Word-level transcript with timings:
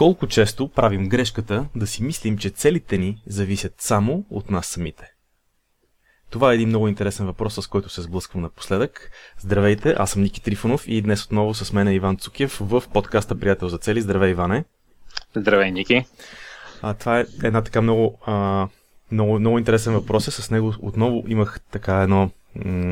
Колко 0.00 0.26
често 0.26 0.68
правим 0.68 1.08
грешката 1.08 1.66
да 1.76 1.86
си 1.86 2.02
мислим, 2.02 2.38
че 2.38 2.50
целите 2.50 2.98
ни 2.98 3.22
зависят 3.26 3.74
само 3.78 4.24
от 4.30 4.50
нас 4.50 4.66
самите? 4.66 5.12
Това 6.30 6.52
е 6.52 6.54
един 6.54 6.68
много 6.68 6.88
интересен 6.88 7.26
въпрос, 7.26 7.54
с 7.54 7.66
който 7.66 7.88
се 7.88 8.02
сблъсквам 8.02 8.42
напоследък. 8.42 9.10
Здравейте, 9.38 9.94
аз 9.98 10.10
съм 10.10 10.22
Ники 10.22 10.42
Трифонов 10.42 10.84
и 10.86 11.02
днес 11.02 11.24
отново 11.24 11.54
с 11.54 11.72
мен 11.72 11.88
е 11.88 11.94
Иван 11.94 12.16
Цукев 12.16 12.58
в 12.60 12.82
подкаста 12.92 13.40
Приятел 13.40 13.68
за 13.68 13.78
цели. 13.78 14.00
Здравей, 14.00 14.30
Иване! 14.30 14.64
Здравей, 15.36 15.70
Ники! 15.70 16.04
А, 16.82 16.94
това 16.94 17.20
е 17.20 17.24
една 17.44 17.62
така 17.62 17.80
много, 17.80 18.18
а, 18.26 18.68
много, 19.12 19.38
много 19.38 19.58
интересен 19.58 19.92
въпрос. 19.92 20.24
С 20.24 20.50
него 20.50 20.74
отново 20.80 21.24
имах 21.28 21.60
така 21.70 22.02
едно, 22.02 22.30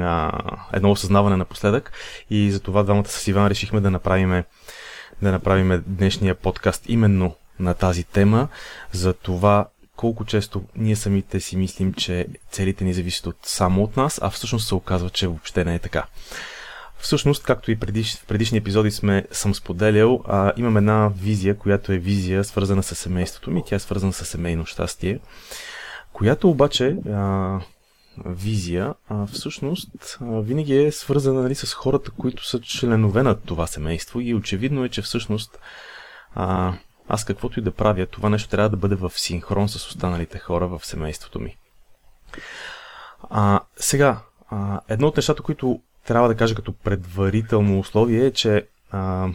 а, 0.03 0.41
едно 0.73 0.91
осъзнаване 0.91 1.37
напоследък 1.37 1.93
и 2.31 2.51
за 2.51 2.61
това 2.61 2.83
двамата 2.83 3.09
с 3.09 3.29
Иван 3.29 3.47
решихме 3.47 3.81
да 3.81 3.91
направим, 3.91 4.45
да 5.23 5.33
направим 5.33 5.83
днешния 5.87 6.35
подкаст 6.35 6.83
именно 6.89 7.35
на 7.61 7.75
тази 7.75 8.05
тема, 8.05 8.49
за 8.93 9.13
това 9.13 9.69
колко 9.97 10.25
често 10.25 10.63
ние 10.77 10.97
самите 10.97 11.41
си 11.41 11.57
мислим, 11.57 11.95
че 11.95 12.27
целите 12.51 12.85
ни 12.85 12.95
зависят 12.95 13.27
от, 13.27 13.37
само 13.43 13.83
от 13.83 13.97
нас, 13.97 14.21
а 14.23 14.31
всъщност 14.31 14.69
се 14.69 14.75
оказва, 14.75 15.11
че 15.11 15.27
въобще 15.27 15.65
не 15.65 15.75
е 15.75 15.79
така. 15.79 16.05
Всъщност, 16.99 17.43
както 17.43 17.71
и 17.71 17.77
предиш, 17.77 18.17
в 18.17 18.27
предишни 18.27 18.59
епизоди 18.59 18.91
сме, 18.91 19.27
съм 19.31 19.55
споделял, 19.55 20.23
а, 20.29 20.53
имам 20.57 20.77
една 20.77 21.11
визия, 21.17 21.59
която 21.59 21.93
е 21.93 21.99
визия 21.99 22.45
свързана 22.45 22.83
с 22.83 22.95
семейството 22.95 23.51
ми. 23.51 23.63
Тя 23.67 23.77
е 23.77 23.79
свързана 23.79 24.13
с 24.13 24.25
семейно 24.25 24.67
щастие, 24.67 25.19
която 26.13 26.51
обаче 26.51 26.97
а, 27.09 27.61
визия 28.27 28.95
а, 29.09 29.27
всъщност 29.27 30.19
винаги 30.21 30.77
е 30.77 30.93
свързана 30.93 31.43
нали, 31.43 31.55
с 31.55 31.75
хората, 31.75 32.11
които 32.11 32.47
са 32.47 32.61
членове 32.61 33.23
на 33.23 33.35
това 33.35 33.67
семейство 33.67 34.21
и 34.21 34.35
очевидно 34.35 34.85
е, 34.85 34.89
че 34.89 35.03
всъщност 35.03 35.59
а, 36.35 36.75
аз 37.09 37.25
каквото 37.25 37.61
и 37.61 37.63
да 37.63 37.71
правя, 37.71 38.07
това 38.07 38.29
нещо 38.29 38.49
трябва 38.49 38.71
да 38.71 38.77
бъде 38.77 38.95
в 38.95 39.13
синхрон 39.15 39.69
с 39.69 39.75
останалите 39.75 40.39
хора 40.39 40.69
в 40.69 40.87
семейството 40.87 41.41
ми. 41.41 41.57
А, 43.31 43.61
сега, 43.77 44.21
а, 44.51 44.81
едно 44.89 45.07
от 45.07 45.17
нещата, 45.17 45.43
които 45.43 45.81
трябва 46.07 46.29
да 46.29 46.37
кажа 46.37 46.55
като 46.55 46.73
предварително 46.73 47.79
условие 47.79 48.27
е, 48.27 48.33
че 48.33 48.67
а, 48.91 49.29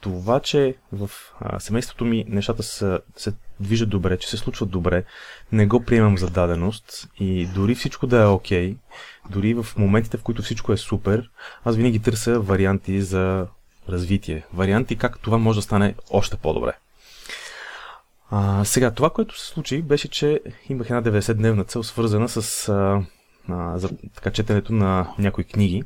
това, 0.00 0.40
че 0.40 0.76
в 0.92 1.10
а, 1.40 1.60
семейството 1.60 2.04
ми 2.04 2.24
нещата 2.28 2.62
са, 2.62 3.00
се 3.16 3.32
движат 3.60 3.88
добре, 3.88 4.18
че 4.18 4.28
се 4.28 4.36
случват 4.36 4.70
добре, 4.70 5.04
не 5.52 5.66
го 5.66 5.84
приемам 5.84 6.18
за 6.18 6.30
даденост 6.30 7.08
и 7.18 7.46
дори 7.46 7.74
всичко 7.74 8.06
да 8.06 8.22
е 8.22 8.26
окей, 8.26 8.72
okay, 8.72 8.76
дори 9.30 9.54
в 9.54 9.66
моментите, 9.76 10.16
в 10.16 10.22
които 10.22 10.42
всичко 10.42 10.72
е 10.72 10.76
супер, 10.76 11.30
аз 11.64 11.76
винаги 11.76 11.98
търся 11.98 12.40
варианти 12.40 13.02
за 13.02 13.46
развитие. 13.88 14.46
Варианти 14.54 14.96
как 14.96 15.18
това 15.18 15.38
може 15.38 15.58
да 15.58 15.62
стане 15.62 15.94
още 16.10 16.36
по-добре. 16.36 16.72
А, 18.30 18.64
сега, 18.64 18.90
това, 18.90 19.10
което 19.10 19.40
се 19.40 19.46
случи, 19.46 19.82
беше, 19.82 20.08
че 20.08 20.40
имах 20.68 20.86
една 20.90 21.02
90-дневна 21.02 21.66
цел, 21.66 21.82
свързана 21.82 22.28
с 22.28 22.68
а, 22.68 23.02
а, 23.48 23.78
за 23.78 23.90
така, 24.14 24.30
четенето 24.30 24.72
на 24.72 25.14
някои 25.18 25.44
книги. 25.44 25.82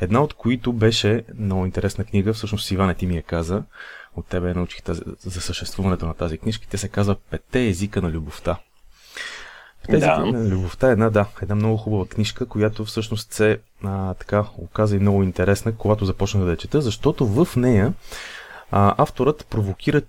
Една 0.00 0.22
от 0.22 0.34
които 0.34 0.72
беше 0.72 1.24
много 1.38 1.64
интересна 1.64 2.04
книга, 2.04 2.32
всъщност 2.32 2.70
Иване 2.70 2.94
ти 2.94 3.06
ми 3.06 3.16
я 3.16 3.22
каза, 3.22 3.62
от 4.16 4.26
тебе 4.26 4.54
научих 4.54 4.82
тази, 4.82 5.02
за 5.20 5.40
съществуването 5.40 6.06
на 6.06 6.14
тази 6.14 6.38
книжка. 6.38 6.66
Тя 6.70 6.78
се 6.78 6.88
казва 6.88 7.16
Пете 7.30 7.66
езика 7.68 8.02
на 8.02 8.10
любовта. 8.10 8.58
Пете 9.86 9.98
да. 9.98 10.06
езика 10.06 10.38
на 10.38 10.48
любовта 10.48 10.88
е 10.88 10.92
една, 10.92 11.10
да, 11.10 11.26
една 11.42 11.54
много 11.54 11.76
хубава 11.76 12.06
книжка, 12.06 12.46
която 12.46 12.84
всъщност 12.84 13.32
се 13.32 13.60
а, 13.84 14.14
така 14.14 14.44
оказа 14.58 14.96
и 14.96 15.00
много 15.00 15.22
интересна, 15.22 15.76
когато 15.76 16.04
започнах 16.04 16.44
да 16.44 16.50
я 16.50 16.56
чета, 16.56 16.80
защото 16.80 17.26
в 17.26 17.56
нея 17.56 17.92
а, 18.70 18.94
авторът 19.02 19.46
провокира 19.50 20.02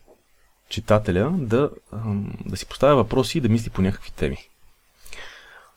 читателя 0.70 1.32
да, 1.38 1.70
да 2.46 2.58
си 2.58 2.66
поставя 2.66 2.96
въпроси 2.96 3.38
и 3.38 3.42
да 3.42 3.50
мисли 3.50 3.70
по 3.70 3.82
някакви 3.82 4.12
теми. 4.12 4.38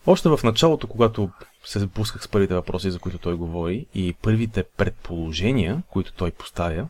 Още 0.06 0.28
в 0.28 0.40
началото, 0.44 0.86
когато 0.86 1.30
се 1.64 1.78
запусках 1.78 2.22
с 2.22 2.28
първите 2.28 2.54
въпроси, 2.54 2.90
за 2.90 2.98
които 2.98 3.18
той 3.18 3.34
говори, 3.34 3.86
и 3.94 4.14
първите 4.22 4.62
предположения, 4.62 5.82
които 5.90 6.12
той 6.12 6.30
поставя 6.30 6.88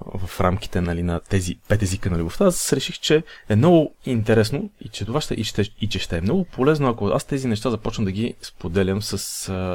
в 0.00 0.40
рамките 0.40 0.80
нали, 0.80 1.02
на 1.02 1.20
тези 1.20 1.58
пет 1.68 1.82
езика 1.82 2.10
на 2.10 2.18
любовта, 2.18 2.44
аз 2.44 2.72
реших, 2.72 2.98
че 2.98 3.22
е 3.48 3.56
много 3.56 3.94
интересно 4.06 4.70
и 4.80 4.88
че 4.88 5.04
това 5.04 5.20
ще, 5.20 5.34
и, 5.34 5.44
ще, 5.44 5.62
и 5.80 5.88
че 5.88 5.98
ще 5.98 6.16
е 6.16 6.20
много 6.20 6.44
полезно, 6.44 6.88
ако 6.88 7.06
аз 7.06 7.24
тези 7.24 7.48
неща 7.48 7.70
започна 7.70 8.04
да 8.04 8.12
ги 8.12 8.34
споделям 8.42 9.02
с, 9.02 9.18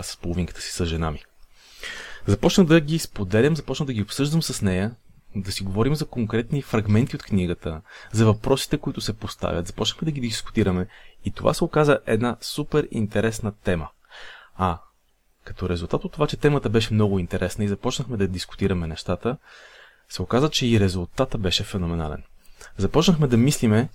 с 0.04 0.18
половинката 0.22 0.62
си, 0.62 0.72
с 0.72 0.86
жена 0.86 1.12
ми. 1.12 1.24
Започнах 2.28 2.68
да 2.68 2.80
ги 2.80 3.00
споделям, 3.00 3.56
започнах 3.56 3.88
да 3.88 3.94
ги 3.94 4.02
обсъждам 4.02 4.44
с 4.44 4.62
нея, 4.62 4.96
да 5.36 5.52
си 5.52 5.64
говорим 5.64 5.96
за 5.96 6.06
конкретни 6.06 6.62
фрагменти 6.62 7.16
от 7.16 7.24
книгата, 7.24 7.82
за 8.12 8.26
въпросите, 8.26 8.78
които 8.78 9.02
се 9.02 9.14
поставят. 9.14 9.68
Започнахме 9.68 10.06
да 10.06 10.12
ги 10.12 10.22
дискутираме 10.22 10.88
и 11.26 11.32
това 11.32 11.54
се 11.54 11.64
оказа 11.64 12.00
една 12.06 12.38
супер 12.42 12.88
интересна 12.92 13.52
тема. 13.52 13.90
А, 14.56 14.80
като 15.44 15.70
резултат 15.70 16.06
от 16.06 16.12
това, 16.12 16.28
че 16.28 16.38
темата 16.38 16.70
беше 16.70 16.94
много 16.94 17.20
интересна 17.20 17.66
и 17.66 17.68
започнахме 17.68 18.18
да 18.18 18.28
дискутираме 18.28 18.88
нещата, 18.88 19.38
се 20.10 20.22
оказа, 20.22 20.50
че 20.50 20.68
и 20.68 20.80
резултата 20.80 21.38
беше 21.38 21.64
феноменален. 21.64 22.24
Започнахме 22.78 23.28
да 23.28 23.38
мислиме 23.38 23.90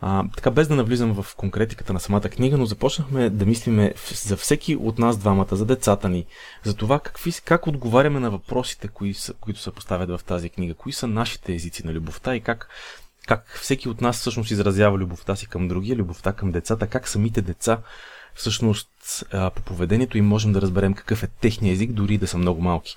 а, 0.00 0.24
така 0.36 0.50
без 0.50 0.68
да 0.68 0.74
навлизам 0.74 1.22
в 1.22 1.36
конкретиката 1.36 1.92
на 1.92 2.00
самата 2.00 2.20
книга, 2.20 2.58
но 2.58 2.66
започнахме 2.66 3.30
да 3.30 3.46
мислиме 3.46 3.94
за 4.14 4.36
всеки 4.36 4.76
от 4.76 4.98
нас 4.98 5.16
двамата, 5.16 5.48
за 5.56 5.66
децата 5.66 6.08
ни, 6.08 6.26
за 6.64 6.76
това 6.76 7.00
какви, 7.00 7.32
как 7.44 7.66
отговаряме 7.66 8.20
на 8.20 8.30
въпросите, 8.30 8.88
кои 8.88 9.14
са, 9.14 9.34
които 9.34 9.60
се 9.60 9.70
поставят 9.70 10.20
в 10.20 10.24
тази 10.24 10.50
книга, 10.50 10.74
кои 10.74 10.92
са 10.92 11.06
нашите 11.06 11.54
езици 11.54 11.86
на 11.86 11.92
любовта 11.92 12.36
и 12.36 12.40
как, 12.40 12.68
как 13.26 13.58
всеки 13.62 13.88
от 13.88 14.00
нас 14.00 14.18
всъщност 14.18 14.50
изразява 14.50 14.98
любовта 14.98 15.36
си 15.36 15.46
към 15.46 15.68
другия, 15.68 15.96
любовта 15.96 16.32
към 16.32 16.52
децата, 16.52 16.86
как 16.86 17.08
самите 17.08 17.42
деца 17.42 17.78
всъщност 18.34 18.88
по 19.54 19.62
поведението 19.62 20.18
им 20.18 20.26
можем 20.26 20.52
да 20.52 20.60
разберем 20.60 20.94
какъв 20.94 21.22
е 21.22 21.26
техния 21.26 21.72
език, 21.72 21.92
дори 21.92 22.18
да 22.18 22.26
са 22.26 22.38
много 22.38 22.62
малки. 22.62 22.96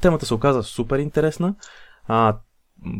Темата 0.00 0.26
се 0.26 0.34
оказа 0.34 0.62
супер 0.62 0.98
интересна. 0.98 1.54
А, 2.08 2.36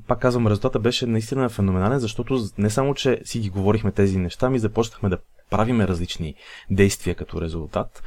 пак 0.07 0.21
казвам, 0.21 0.47
резултата 0.47 0.79
беше 0.79 1.07
наистина 1.07 1.49
феноменален, 1.49 1.99
защото 1.99 2.45
не 2.59 2.71
само, 2.71 2.95
че 2.95 3.21
си 3.25 3.41
ги 3.41 3.51
говорихме 3.51 3.93
тези 3.93 4.19
неща, 4.19 4.51
ми 4.51 4.59
започнахме 4.59 5.09
да 5.09 5.19
правиме 5.51 5.89
различни 5.89 6.35
действия 6.71 7.15
като 7.15 7.41
резултат. 7.41 8.03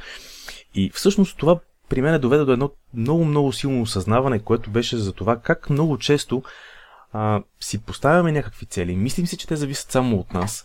И 0.74 0.90
всъщност 0.94 1.38
това 1.38 1.58
при 1.88 2.02
мен 2.02 2.20
доведе 2.20 2.44
до 2.44 2.52
едно 2.52 2.70
много, 2.94 3.24
много 3.24 3.52
силно 3.52 3.82
осъзнаване, 3.82 4.38
което 4.38 4.70
беше 4.70 4.96
за 4.96 5.12
това 5.12 5.36
как 5.36 5.70
много 5.70 5.98
често 5.98 6.42
а, 7.12 7.42
си 7.60 7.82
поставяме 7.82 8.32
някакви 8.32 8.66
цели. 8.66 8.96
Мислим 8.96 9.26
си, 9.26 9.36
че 9.36 9.46
те 9.46 9.56
зависят 9.56 9.90
само 9.90 10.16
от 10.16 10.34
нас, 10.34 10.64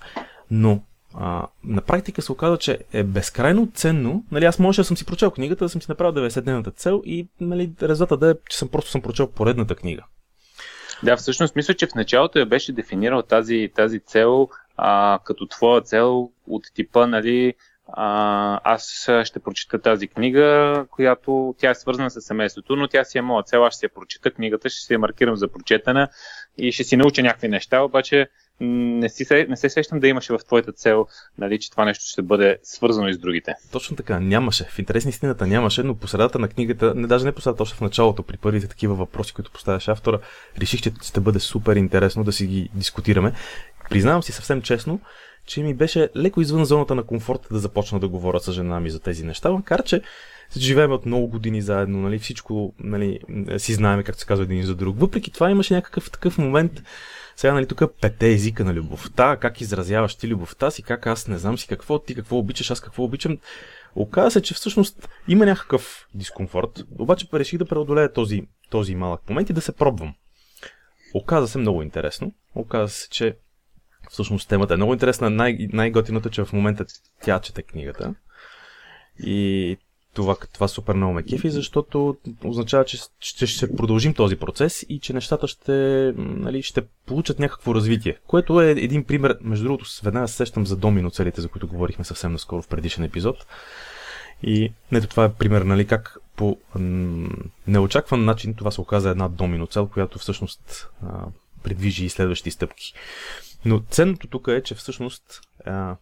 но 0.51 0.81
а, 1.13 1.47
на 1.63 1.81
практика 1.81 2.21
се 2.21 2.31
оказа, 2.31 2.57
че 2.57 2.79
е 2.93 3.03
безкрайно 3.03 3.71
ценно. 3.73 4.23
Нали, 4.31 4.45
аз 4.45 4.59
може 4.59 4.81
да 4.81 4.85
съм 4.85 4.97
си 4.97 5.05
прочел 5.05 5.31
книгата, 5.31 5.65
да 5.65 5.69
съм 5.69 5.81
си 5.81 5.85
направил 5.89 6.13
90-дневната 6.13 6.75
цел 6.75 7.01
и 7.05 7.27
нали, 7.41 7.71
резултата 7.81 8.17
да 8.17 8.31
е, 8.31 8.35
че 8.49 8.57
съм 8.57 8.69
просто 8.69 8.91
съм 8.91 9.01
прочел 9.01 9.27
поредната 9.27 9.75
книга. 9.75 10.03
Да, 11.03 11.17
всъщност 11.17 11.55
мисля, 11.55 11.73
че 11.73 11.87
в 11.87 11.95
началото 11.95 12.39
я 12.39 12.45
беше 12.45 12.73
дефинирал 12.73 13.21
тази, 13.21 13.71
тази 13.75 13.99
цел 13.99 14.49
а, 14.77 15.19
като 15.23 15.45
твоя 15.45 15.81
цел 15.81 16.31
от 16.47 16.63
типа, 16.73 17.07
нали, 17.07 17.53
а, 17.87 18.59
аз 18.63 19.09
ще 19.23 19.39
прочита 19.39 19.81
тази 19.81 20.07
книга, 20.07 20.85
която 20.91 21.55
тя 21.57 21.69
е 21.69 21.75
свързана 21.75 22.11
с 22.11 22.21
семейството, 22.21 22.75
но 22.75 22.87
тя 22.87 23.03
си 23.03 23.17
е 23.17 23.21
моя 23.21 23.43
цел, 23.43 23.65
аз 23.65 23.73
ще 23.73 23.79
си 23.79 23.85
я 23.85 23.89
прочита 23.89 24.31
книгата, 24.31 24.69
ще 24.69 24.81
си 24.81 24.93
я 24.93 24.99
маркирам 24.99 25.35
за 25.35 25.47
прочетена 25.47 26.07
и 26.57 26.71
ще 26.71 26.83
си 26.83 26.97
науча 26.97 27.21
някакви 27.21 27.47
неща, 27.47 27.81
обаче 27.81 28.27
не, 28.59 29.09
си, 29.09 29.45
не 29.49 29.57
се 29.57 29.69
сещам 29.69 29.99
да 29.99 30.07
имаше 30.07 30.33
в 30.33 30.39
твоята 30.45 30.71
цел, 30.71 31.07
нали, 31.37 31.59
че 31.59 31.71
това 31.71 31.85
нещо 31.85 32.05
ще 32.07 32.21
бъде 32.21 32.57
свързано 32.63 33.07
и 33.07 33.13
с 33.13 33.17
другите. 33.17 33.53
Точно 33.71 33.95
така, 33.95 34.19
нямаше. 34.19 34.63
В 34.63 34.79
интерес 34.79 35.05
на 35.05 35.09
истината 35.09 35.47
нямаше, 35.47 35.83
но 35.83 35.95
по 35.95 36.07
средата 36.07 36.39
на 36.39 36.47
книгата, 36.47 36.95
не 36.95 37.07
даже 37.07 37.25
не 37.25 37.31
по 37.31 37.41
средата, 37.41 37.63
още 37.63 37.77
в 37.77 37.81
началото, 37.81 38.23
при 38.23 38.37
първите 38.37 38.67
такива 38.67 38.95
въпроси, 38.95 39.33
които 39.33 39.51
поставяше 39.51 39.91
автора, 39.91 40.19
реших, 40.61 40.81
че 40.81 40.91
ще 41.03 41.19
бъде 41.19 41.39
супер 41.39 41.75
интересно 41.75 42.23
да 42.23 42.31
си 42.31 42.47
ги 42.47 42.69
дискутираме. 42.73 43.33
Признавам 43.89 44.23
си 44.23 44.31
съвсем 44.31 44.61
честно, 44.61 44.99
че 45.45 45.63
ми 45.63 45.73
беше 45.73 46.09
леко 46.15 46.41
извън 46.41 46.65
зоната 46.65 46.95
на 46.95 47.03
комфорта 47.03 47.47
да 47.51 47.59
започна 47.59 47.99
да 47.99 48.07
говоря 48.07 48.39
с 48.39 48.51
жена 48.51 48.79
ми 48.79 48.89
за 48.89 48.99
тези 48.99 49.23
неща, 49.23 49.51
макар 49.51 49.83
че 49.83 50.01
живеем 50.57 50.91
от 50.91 51.05
много 51.05 51.27
години 51.27 51.61
заедно, 51.61 51.97
нали, 51.97 52.19
всичко 52.19 52.73
нали, 52.79 53.19
си 53.57 53.73
знаем, 53.73 54.03
както 54.03 54.21
се 54.21 54.27
казва 54.27 54.43
един 54.43 54.63
за 54.63 54.75
друг. 54.75 54.99
Въпреки 54.99 55.31
това 55.31 55.51
имаше 55.51 55.73
някакъв 55.73 56.11
такъв 56.11 56.37
момент, 56.37 56.83
сега, 57.35 57.53
нали, 57.53 57.67
тук 57.67 57.81
пете 58.01 58.31
езика 58.31 58.65
на 58.65 58.73
любовта, 58.73 59.37
как 59.37 59.61
изразяваш 59.61 60.15
ти 60.15 60.27
любовта 60.27 60.71
си, 60.71 60.83
как 60.83 61.07
аз 61.07 61.27
не 61.27 61.37
знам 61.37 61.57
си 61.57 61.67
какво, 61.67 61.99
ти 61.99 62.15
какво 62.15 62.37
обичаш, 62.37 62.71
аз 62.71 62.79
какво 62.79 63.03
обичам. 63.03 63.37
Оказва 63.95 64.31
се, 64.31 64.41
че 64.41 64.53
всъщност 64.53 65.09
има 65.27 65.45
някакъв 65.45 66.07
дискомфорт, 66.13 66.83
обаче 66.99 67.27
реших 67.33 67.59
да 67.59 67.65
преодолея 67.65 68.13
този, 68.13 68.43
този 68.69 68.95
малък 68.95 69.29
момент 69.29 69.49
и 69.49 69.53
да 69.53 69.61
се 69.61 69.71
пробвам. 69.71 70.13
Оказа 71.13 71.47
се 71.47 71.57
много 71.57 71.81
интересно. 71.81 72.33
Оказа 72.55 72.93
се, 72.93 73.09
че 73.09 73.37
всъщност 74.09 74.49
темата 74.49 74.73
е 74.73 74.77
много 74.77 74.93
интересна. 74.93 75.29
Най- 75.29 75.67
най-готиното, 75.73 76.29
че 76.29 76.45
в 76.45 76.53
момента 76.53 76.85
тя 77.21 77.39
чете 77.39 77.61
книгата. 77.61 78.15
И 79.19 79.77
това, 80.15 80.35
това 80.53 80.67
супер 80.67 80.93
много 80.93 81.13
ме 81.13 81.23
кефи, 81.23 81.49
защото 81.49 82.17
означава, 82.43 82.85
че 82.85 82.97
ще, 83.19 83.47
ще 83.47 83.75
продължим 83.75 84.13
този 84.13 84.35
процес 84.35 84.85
и 84.89 84.99
че 84.99 85.13
нещата 85.13 85.47
ще, 85.47 85.73
нали, 86.17 86.61
ще 86.61 86.81
получат 87.05 87.39
някакво 87.39 87.75
развитие. 87.75 88.17
Което 88.27 88.61
е 88.61 88.71
един 88.71 89.03
пример, 89.03 89.37
между 89.41 89.63
другото, 89.65 89.85
веднага 90.03 90.27
се 90.27 90.35
сещам 90.35 90.65
за 90.65 90.75
домино 90.75 91.11
целите, 91.11 91.41
за 91.41 91.47
които 91.47 91.67
говорихме 91.67 92.05
съвсем 92.05 92.31
наскоро 92.31 92.61
в 92.61 92.67
предишен 92.67 93.03
епизод. 93.03 93.45
И 94.43 94.73
ето 94.91 95.07
това 95.07 95.25
е 95.25 95.33
пример, 95.33 95.61
нали, 95.61 95.87
как 95.87 96.17
по 96.35 96.57
м- 96.75 97.29
неочакван 97.67 98.25
начин 98.25 98.53
това 98.53 98.71
се 98.71 98.81
оказа 98.81 99.09
една 99.09 99.29
домино 99.29 99.67
цел, 99.67 99.87
която 99.87 100.19
всъщност 100.19 100.89
а, 101.03 101.25
предвижи 101.63 102.05
и 102.05 102.09
следващи 102.09 102.51
стъпки. 102.51 102.93
Но 103.65 103.81
ценното 103.89 104.27
тук 104.27 104.47
е, 104.47 104.63
че 104.63 104.75
всъщност 104.75 105.41
а, 105.65 105.95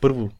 първо 0.00 0.30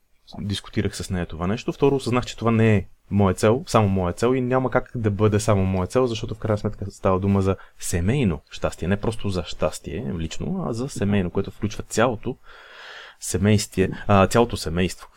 дискутирах 0.40 0.96
с 0.96 1.10
нея 1.10 1.26
това 1.26 1.46
нещо, 1.46 1.72
второ 1.72 1.96
осъзнах, 1.96 2.26
че 2.26 2.36
това 2.36 2.50
не 2.50 2.76
е 2.76 2.86
моя 3.10 3.34
цел, 3.34 3.64
само 3.66 3.88
моя 3.88 4.12
цел 4.12 4.34
и 4.34 4.40
няма 4.40 4.70
как 4.70 4.90
да 4.94 5.10
бъде 5.10 5.40
само 5.40 5.64
моя 5.64 5.86
цел, 5.86 6.06
защото 6.06 6.34
в 6.34 6.38
крайна 6.38 6.58
сметка 6.58 6.90
става 6.90 7.20
дума 7.20 7.42
за 7.42 7.56
семейно 7.78 8.40
щастие, 8.50 8.88
не 8.88 8.96
просто 8.96 9.28
за 9.28 9.44
щастие 9.44 10.12
лично, 10.18 10.64
а 10.68 10.72
за 10.72 10.88
семейно, 10.88 11.30
което 11.30 11.50
включва 11.50 11.82
цялото 11.82 12.36
семействие, 13.20 13.90
цялото 14.30 14.56
семейство. 14.56 15.08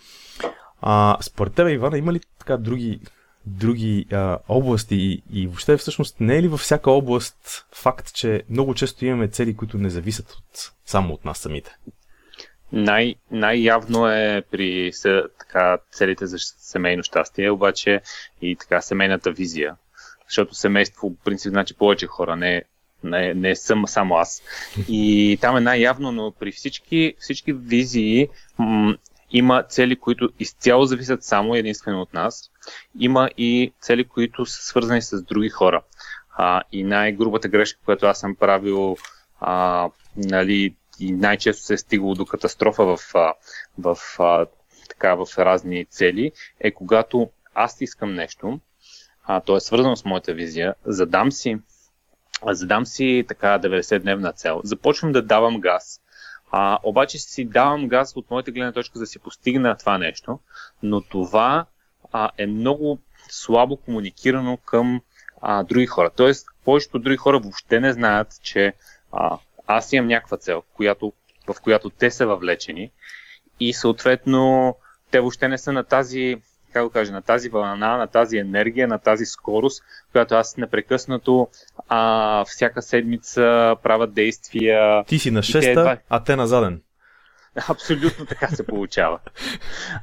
А, 0.82 1.18
според 1.22 1.54
тебе, 1.54 1.72
Ивана, 1.72 1.98
има 1.98 2.14
ли 2.14 2.20
така 2.40 2.58
други, 2.58 3.00
други 3.46 4.06
а, 4.12 4.38
области 4.48 4.96
и, 4.96 5.24
и 5.42 5.48
въобще 5.48 5.78
всъщност 5.78 6.20
не 6.20 6.38
е 6.38 6.42
ли 6.42 6.48
във 6.48 6.60
всяка 6.60 6.92
област 6.92 7.66
факт, 7.76 8.14
че 8.14 8.44
много 8.50 8.74
често 8.74 9.06
имаме 9.06 9.28
цели, 9.28 9.56
които 9.56 9.78
не 9.78 9.90
зависят 9.90 10.32
от, 10.32 10.72
само 10.86 11.14
от 11.14 11.26
нас 11.26 11.38
самите? 11.38 11.78
Най- 12.72 13.16
най-явно 13.32 14.08
е 14.08 14.44
при 14.52 14.92
така, 15.40 15.78
целите 15.92 16.28
за 16.28 16.38
семейно 16.40 17.04
щастие, 17.04 17.52
обаче 17.52 18.02
и 18.42 18.56
така 18.56 18.82
семейната 18.82 19.32
визия. 19.32 19.76
Защото 20.28 20.56
семейство, 20.56 21.10
в 21.10 21.24
принцип, 21.24 21.50
значи 21.50 21.74
повече 21.74 22.08
хора, 22.08 22.36
не, 22.36 22.64
не, 23.04 23.34
не 23.34 23.56
съм 23.56 23.88
само 23.88 24.16
аз. 24.16 24.42
И 24.90 25.38
там 25.42 25.58
е 25.58 25.62
най-явно, 25.62 26.12
но 26.12 26.32
при 26.32 26.52
всички, 26.52 27.16
всички 27.20 27.54
визии 27.54 28.28
м- 28.58 28.96
има 29.32 29.64
цели, 29.64 29.96
които 29.96 30.30
изцяло 30.40 30.86
зависят 30.86 31.24
само 31.24 31.56
единствено 31.56 32.02
от 32.02 32.14
нас. 32.14 32.52
Има 33.00 33.30
и 33.38 33.74
цели, 33.82 34.04
които 34.04 34.46
са 34.46 34.64
свързани 34.66 35.02
с 35.02 35.24
други 35.24 35.50
хора. 35.50 35.82
А, 36.38 36.62
и 36.72 36.84
най-грубата 36.84 37.48
грешка, 37.48 37.80
която 37.86 38.06
аз 38.06 38.20
съм 38.20 38.36
правил 38.36 38.98
а, 39.40 39.90
нали, 40.18 40.76
и 41.02 41.12
най-често 41.12 41.64
се 41.64 41.74
е 41.74 41.78
стигало 41.78 42.14
до 42.14 42.26
катастрофа 42.26 42.86
в, 42.86 42.98
в, 43.78 43.96
в, 44.18 44.48
така, 44.90 45.16
в 45.16 45.26
разни 45.38 45.86
цели, 45.86 46.32
е 46.60 46.72
когато 46.72 47.30
аз 47.54 47.82
искам 47.82 48.14
нещо, 48.14 48.60
а, 49.24 49.42
то 49.42 49.56
е 49.56 49.60
свързано 49.60 49.96
с 49.96 50.06
моята 50.06 50.34
визия, 50.34 50.76
задам 50.86 51.32
си, 51.32 51.58
задам 52.52 52.86
си 52.86 53.26
така 53.28 53.60
90-дневна 53.60 54.36
цел, 54.36 54.62
започвам 54.64 55.12
да 55.12 55.22
давам 55.22 55.62
газ, 55.62 56.02
а, 56.52 56.80
обаче 56.84 57.20
си 57.20 57.46
давам 57.46 57.88
газ 57.88 58.16
от 58.16 58.32
моята 58.32 58.52
гледна 58.52 58.72
точка 58.72 59.00
да 59.00 59.06
си 59.06 59.20
постигна 59.20 59.78
това 59.78 59.98
нещо, 59.98 60.40
но 60.84 61.02
това 61.02 61.66
а, 62.12 62.30
е 62.38 62.46
много 62.46 63.00
слабо 63.30 63.78
комуникирано 63.78 64.58
към 64.58 65.02
а, 65.42 65.64
други 65.64 65.86
хора. 65.86 66.10
Тоест, 66.16 66.48
повечето 66.66 67.00
други 67.00 67.18
хора 67.18 67.40
въобще 67.40 67.80
не 67.80 67.94
знаят, 67.94 68.42
че 68.44 68.74
а, 69.12 69.38
аз 69.76 69.94
имам 69.94 70.08
някаква 70.08 70.38
цел, 70.38 70.64
която, 70.74 71.14
в 71.48 71.62
която 71.62 71.90
те 71.90 72.12
са 72.12 72.28
въвлечени 72.28 72.92
и 73.60 73.74
съответно 73.74 74.76
те 75.12 75.20
въобще 75.20 75.48
не 75.48 75.58
са 75.58 75.74
на 75.74 75.84
тази, 75.84 76.36
как 76.74 76.84
го 76.84 76.90
кажа, 76.90 77.12
на 77.12 77.22
тази 77.22 77.50
вълна, 77.50 77.98
на 77.98 78.08
тази 78.08 78.38
енергия, 78.38 78.88
на 78.88 79.00
тази 79.00 79.26
скорост, 79.26 79.84
която 80.12 80.36
аз 80.36 80.58
непрекъснато 80.58 81.48
а, 81.90 82.46
всяка 82.46 82.82
седмица 82.82 83.76
правя 83.84 84.08
действия. 84.08 85.04
Ти 85.06 85.20
си 85.20 85.32
на 85.32 85.44
шеста, 85.44 85.98
а 86.10 86.24
те 86.24 86.36
на 86.36 86.48
заден. 86.48 86.82
Абсолютно 87.70 88.26
така 88.26 88.48
се 88.48 88.68
получава. 88.68 89.20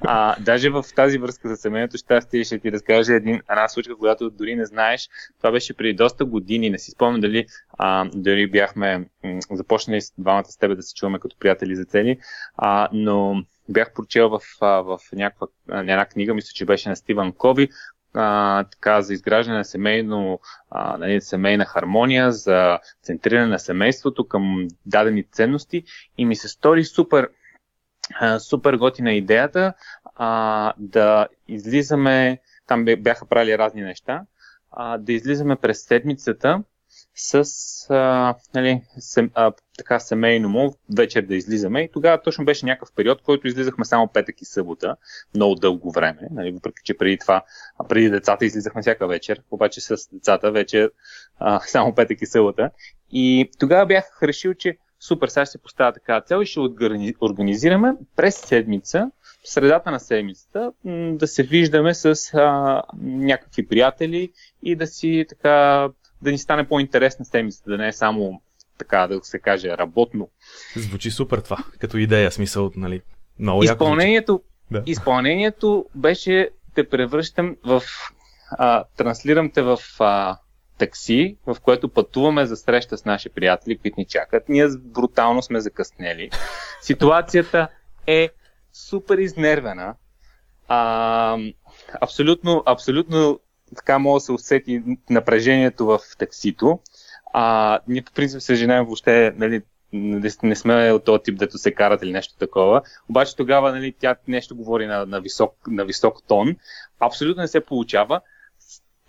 А, 0.00 0.36
даже 0.40 0.70
в 0.70 0.84
тази 0.96 1.18
връзка 1.18 1.48
за 1.48 1.56
семейното 1.56 1.98
щастие 1.98 2.44
ще 2.44 2.58
ти 2.58 2.72
разкажа 2.72 3.14
един, 3.14 3.40
една 3.50 3.68
случка, 3.68 3.96
която 3.96 4.30
дори 4.30 4.56
не 4.56 4.64
знаеш. 4.64 5.08
Това 5.38 5.50
беше 5.50 5.76
преди 5.76 5.94
доста 5.94 6.24
години. 6.24 6.70
Не 6.70 6.78
си 6.78 6.90
спомням 6.90 7.20
дали, 7.20 7.46
а, 7.78 8.10
дали 8.14 8.50
бяхме 8.50 8.98
м- 8.98 9.38
започнали 9.50 10.00
с 10.00 10.12
двамата 10.18 10.44
с 10.44 10.58
тебе 10.58 10.74
да 10.74 10.82
се 10.82 10.94
чуваме 10.94 11.18
като 11.18 11.36
приятели 11.38 11.76
за 11.76 11.84
цели, 11.84 12.18
а, 12.56 12.88
но 12.92 13.42
бях 13.68 13.92
прочел 13.94 14.28
в, 14.28 14.40
в 14.60 14.98
някаква, 15.12 15.46
една 15.72 16.06
книга, 16.06 16.34
мисля, 16.34 16.50
че 16.54 16.64
беше 16.64 16.88
на 16.88 16.96
Стивън 16.96 17.32
Кови, 17.32 17.68
а, 18.14 18.64
така, 18.64 19.02
за 19.02 19.12
изграждане 19.12 19.58
на 19.58 19.64
семейно, 19.64 20.40
а, 20.70 20.98
нали, 20.98 21.20
семейна 21.20 21.64
хармония, 21.64 22.32
за 22.32 22.78
центриране 23.02 23.46
на 23.46 23.58
семейството 23.58 24.28
към 24.28 24.68
дадени 24.86 25.24
ценности 25.24 25.84
и 26.18 26.24
ми 26.24 26.36
се 26.36 26.48
стори 26.48 26.84
супер, 26.84 27.28
супер 28.38 28.74
готина 28.74 29.12
идеята 29.12 29.72
а, 30.16 30.72
да 30.78 31.28
излизаме, 31.48 32.38
там 32.66 32.84
бяха 32.84 33.26
правили 33.26 33.58
разни 33.58 33.82
неща, 33.82 34.22
а, 34.70 34.98
да 34.98 35.12
излизаме 35.12 35.56
през 35.56 35.84
седмицата 35.84 36.62
с 37.14 37.44
а, 37.90 38.34
нали, 38.54 38.82
сем, 38.98 39.30
а, 39.34 39.52
така 39.78 40.00
семейно 40.00 40.48
му 40.48 40.74
вечер 40.96 41.22
да 41.22 41.34
излизаме. 41.34 41.80
И 41.80 41.90
тогава 41.92 42.22
точно 42.22 42.44
беше 42.44 42.66
някакъв 42.66 42.94
период, 42.94 43.20
в 43.20 43.24
който 43.24 43.48
излизахме 43.48 43.84
само 43.84 44.08
петък 44.08 44.40
и 44.40 44.44
събота, 44.44 44.96
много 45.34 45.54
дълго 45.54 45.90
време, 45.90 46.28
нали, 46.30 46.52
въпреки 46.52 46.82
че 46.84 46.96
преди 46.96 47.18
това, 47.18 47.44
а 47.78 47.88
преди 47.88 48.10
децата 48.10 48.44
излизахме 48.44 48.82
всяка 48.82 49.06
вечер, 49.06 49.42
обаче 49.50 49.80
с 49.80 49.96
децата 50.12 50.50
вече 50.50 50.90
само 51.66 51.94
петък 51.94 52.22
и 52.22 52.26
събота. 52.26 52.70
И 53.10 53.50
тогава 53.58 53.86
бях 53.86 54.22
решил, 54.22 54.54
че 54.54 54.78
супер, 55.00 55.28
сега 55.28 55.46
ще 55.46 55.58
поставя 55.58 55.92
така 55.92 56.20
цел 56.20 56.42
и 56.42 56.46
ще 56.46 56.60
организираме 57.20 57.92
през 58.16 58.36
седмица, 58.36 59.10
в 59.44 59.50
средата 59.50 59.90
на 59.90 60.00
седмицата, 60.00 60.72
да 61.12 61.26
се 61.26 61.42
виждаме 61.42 61.94
с 61.94 62.34
а, 62.34 62.82
някакви 63.02 63.66
приятели 63.66 64.32
и 64.62 64.76
да 64.76 64.86
си 64.86 65.26
така 65.28 65.88
да 66.22 66.30
ни 66.30 66.38
стане 66.38 66.68
по-интересна 66.68 67.24
седмицата, 67.24 67.70
да 67.70 67.78
не 67.78 67.88
е 67.88 67.92
само 67.92 68.42
така 68.78 69.06
да 69.06 69.20
се 69.22 69.38
каже 69.38 69.76
работно. 69.78 70.28
Звучи 70.76 71.10
супер 71.10 71.38
това, 71.38 71.58
като 71.78 71.96
идея, 71.96 72.32
смисъл, 72.32 72.70
нали, 72.76 73.02
много 73.38 73.64
изпълнението, 73.64 74.42
да. 74.70 74.82
изпълнението 74.86 75.86
беше 75.94 76.50
те 76.74 76.88
превръщам 76.88 77.56
в 77.64 77.82
а, 78.50 78.84
транслирам 78.96 79.50
те 79.50 79.62
в 79.62 79.78
а, 79.98 80.36
такси, 80.78 81.36
в 81.46 81.56
което 81.62 81.88
пътуваме 81.88 82.46
за 82.46 82.56
среща 82.56 82.98
с 82.98 83.04
наши 83.04 83.28
приятели, 83.28 83.78
които 83.78 84.00
ни 84.00 84.06
чакат. 84.06 84.48
Ние 84.48 84.68
брутално 84.78 85.42
сме 85.42 85.60
закъснели. 85.60 86.30
Ситуацията 86.80 87.68
е 88.06 88.30
супер 88.72 89.18
изнервена. 89.18 89.94
А, 90.68 91.38
абсолютно, 92.00 92.62
абсолютно 92.66 93.40
така 93.76 93.98
може 93.98 94.22
да 94.22 94.24
се 94.24 94.32
усети 94.32 94.82
напрежението 95.10 95.86
в 95.86 96.00
таксито. 96.18 96.80
А, 97.32 97.78
ние 97.88 98.02
по 98.02 98.12
принцип 98.12 98.40
се 98.40 98.54
женаем 98.54 98.84
въобще, 98.84 99.32
нали, 99.36 99.62
не 100.42 100.56
сме 100.56 100.92
от 100.92 101.04
този 101.04 101.22
тип, 101.22 101.38
дето 101.38 101.58
се 101.58 101.74
карат 101.74 102.02
или 102.02 102.12
нещо 102.12 102.34
такова. 102.38 102.82
Обаче 103.08 103.36
тогава 103.36 103.72
нали, 103.72 103.94
тя 104.00 104.16
нещо 104.28 104.56
говори 104.56 104.86
на, 104.86 105.06
на, 105.06 105.20
висок, 105.20 105.54
на 105.66 105.84
висок 105.84 106.22
тон. 106.26 106.56
Абсолютно 107.00 107.40
не 107.40 107.48
се 107.48 107.60
получава. 107.60 108.20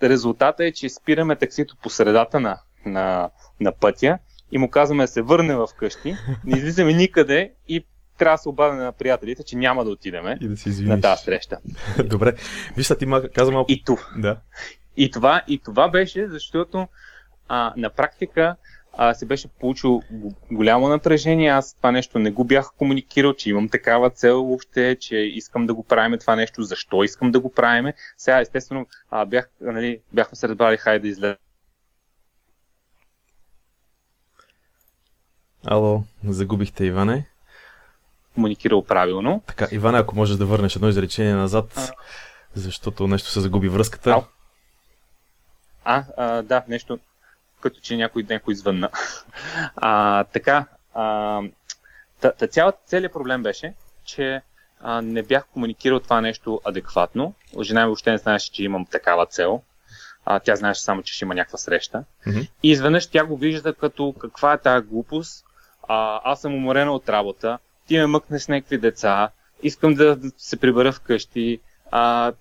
Резултата 0.04 0.66
е, 0.66 0.72
че 0.72 0.90
спираме 0.90 1.36
таксито 1.36 1.76
по 1.84 1.90
средата 1.90 2.40
на, 2.40 2.60
на, 2.86 3.30
на 3.60 3.72
пътя 3.72 4.18
и 4.52 4.58
му 4.58 4.70
казваме 4.70 5.04
да 5.04 5.08
се 5.08 5.22
върне 5.22 5.56
в 5.56 5.68
къщи, 5.78 6.16
не 6.46 6.58
излизаме 6.58 6.94
никъде 6.94 7.52
и 7.68 7.86
трябва 8.18 8.34
да 8.34 8.42
се 8.42 8.50
обадя 8.50 8.74
на 8.74 8.92
приятелите, 8.92 9.44
че 9.44 9.58
няма 9.58 9.86
да 9.86 9.92
отидеме 9.92 10.38
и 10.42 10.48
да 10.48 10.58
си 10.58 10.84
на 10.84 11.02
тази 11.02 11.24
среща. 11.24 11.58
Добре. 12.06 12.36
Виж, 12.78 12.88
ти 12.88 13.08
каза 13.36 13.52
малко... 13.52 13.72
И, 13.72 13.84
това, 13.84 14.04
да. 14.18 14.38
и, 14.98 15.12
това, 15.12 15.42
и 15.48 15.60
това 15.60 15.90
беше, 15.90 16.28
защото 16.28 16.88
а, 17.48 17.74
на 17.78 17.90
практика 17.90 18.56
а, 18.94 19.14
се 19.14 19.26
беше 19.26 19.48
получил 19.48 20.02
голямо 20.52 20.88
напрежение. 20.88 21.50
Аз 21.50 21.74
това 21.74 21.92
нещо 21.92 22.20
не 22.20 22.32
го 22.32 22.44
бях 22.44 22.72
комуникирал, 22.78 23.34
че 23.34 23.50
имам 23.50 23.70
такава 23.70 24.10
цел 24.10 24.44
въобще, 24.44 24.98
че 25.00 25.16
искам 25.16 25.68
да 25.68 25.74
го 25.74 25.84
правим 25.84 26.20
това 26.20 26.36
нещо, 26.36 26.64
защо 26.64 27.04
искам 27.04 27.32
да 27.32 27.40
го 27.40 27.52
правим. 27.52 27.94
Сега, 28.18 28.40
естествено, 28.40 28.86
а, 29.12 29.26
бях, 29.26 29.50
нали, 29.62 30.00
бяхме 30.14 30.36
се 30.36 30.50
разбрали, 30.50 30.78
хайде 30.78 31.00
да 31.00 31.08
излезе. 31.08 31.38
Ало, 35.66 36.04
загубихте 36.24 36.86
Иване 36.86 37.26
комуникирал 38.40 38.84
правилно. 38.84 39.42
Така, 39.46 39.68
Иване, 39.72 39.98
ако 39.98 40.16
можеш 40.16 40.38
да 40.38 40.46
върнеш 40.46 40.76
едно 40.76 40.88
изречение 40.90 41.34
назад, 41.34 41.74
а... 41.78 41.92
защото 42.54 43.08
нещо 43.08 43.30
се 43.30 43.40
загуби 43.40 43.70
връзката. 43.70 44.24
А, 45.84 46.04
а 46.18 46.42
да, 46.42 46.64
нещо, 46.68 47.00
като 47.62 47.80
че 47.80 47.98
някой, 47.98 48.26
някой 48.30 48.52
извънна. 48.52 48.90
А, 49.76 50.24
така, 50.24 50.66
а, 50.94 51.42
та, 52.22 52.32
та 52.32 52.48
цялата, 52.48 52.78
целият 52.86 53.14
проблем 53.14 53.44
беше, 53.44 53.74
че 54.06 54.42
а, 54.82 55.02
не 55.02 55.24
бях 55.24 55.46
комуникирал 55.46 56.00
това 56.00 56.22
нещо 56.22 56.62
адекватно. 56.66 57.34
Жена 57.62 57.82
ми 57.82 57.86
въобще 57.86 58.12
не 58.12 58.18
знаеше, 58.18 58.52
че 58.52 58.64
имам 58.64 58.86
такава 58.86 59.26
цел. 59.26 59.62
А, 60.26 60.40
тя 60.40 60.56
знаеше 60.56 60.82
само, 60.82 61.04
че 61.04 61.14
ще 61.14 61.26
има 61.26 61.36
някаква 61.36 61.58
среща. 61.58 62.04
Mm-hmm. 62.28 62.50
И 62.64 62.72
изведнъж 62.72 63.08
тя 63.08 63.26
го 63.26 63.38
вижда 63.38 63.74
като 63.74 64.16
каква 64.20 64.54
е 64.54 64.62
тази 64.62 64.88
глупост. 64.88 65.46
А, 65.88 66.22
аз 66.24 66.42
съм 66.42 66.56
уморена 66.56 66.94
от 66.94 67.10
работа, 67.10 67.60
ти 67.88 67.98
ме 67.98 68.06
мъкне 68.06 68.40
с 68.40 68.48
някакви 68.48 68.78
деца, 68.78 69.30
искам 69.64 69.94
да, 69.94 70.18
се 70.38 70.58
прибера 70.58 70.92
вкъщи. 70.92 71.60
А, 71.92 72.34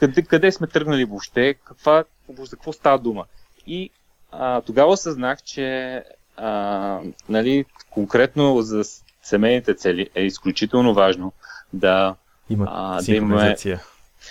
къде, 0.00 0.22
къде 0.22 0.52
сме 0.52 0.66
тръгнали 0.66 1.04
въобще? 1.04 1.54
Каква, 1.54 2.04
за 2.28 2.56
какво 2.56 2.72
става 2.72 2.98
дума? 2.98 3.24
И 3.66 3.90
а, 4.32 4.60
тогава 4.60 4.92
осъзнах, 4.92 5.42
че 5.42 6.02
а, 6.36 7.00
нали, 7.28 7.64
конкретно 7.90 8.62
за 8.62 8.82
семейните 9.22 9.74
цели 9.74 10.08
е 10.14 10.22
изключително 10.22 10.94
важно 10.94 11.32
да, 11.72 12.14
Има 12.50 12.66
а, 12.70 12.96
да 12.96 13.02
синхронизация 13.02 13.80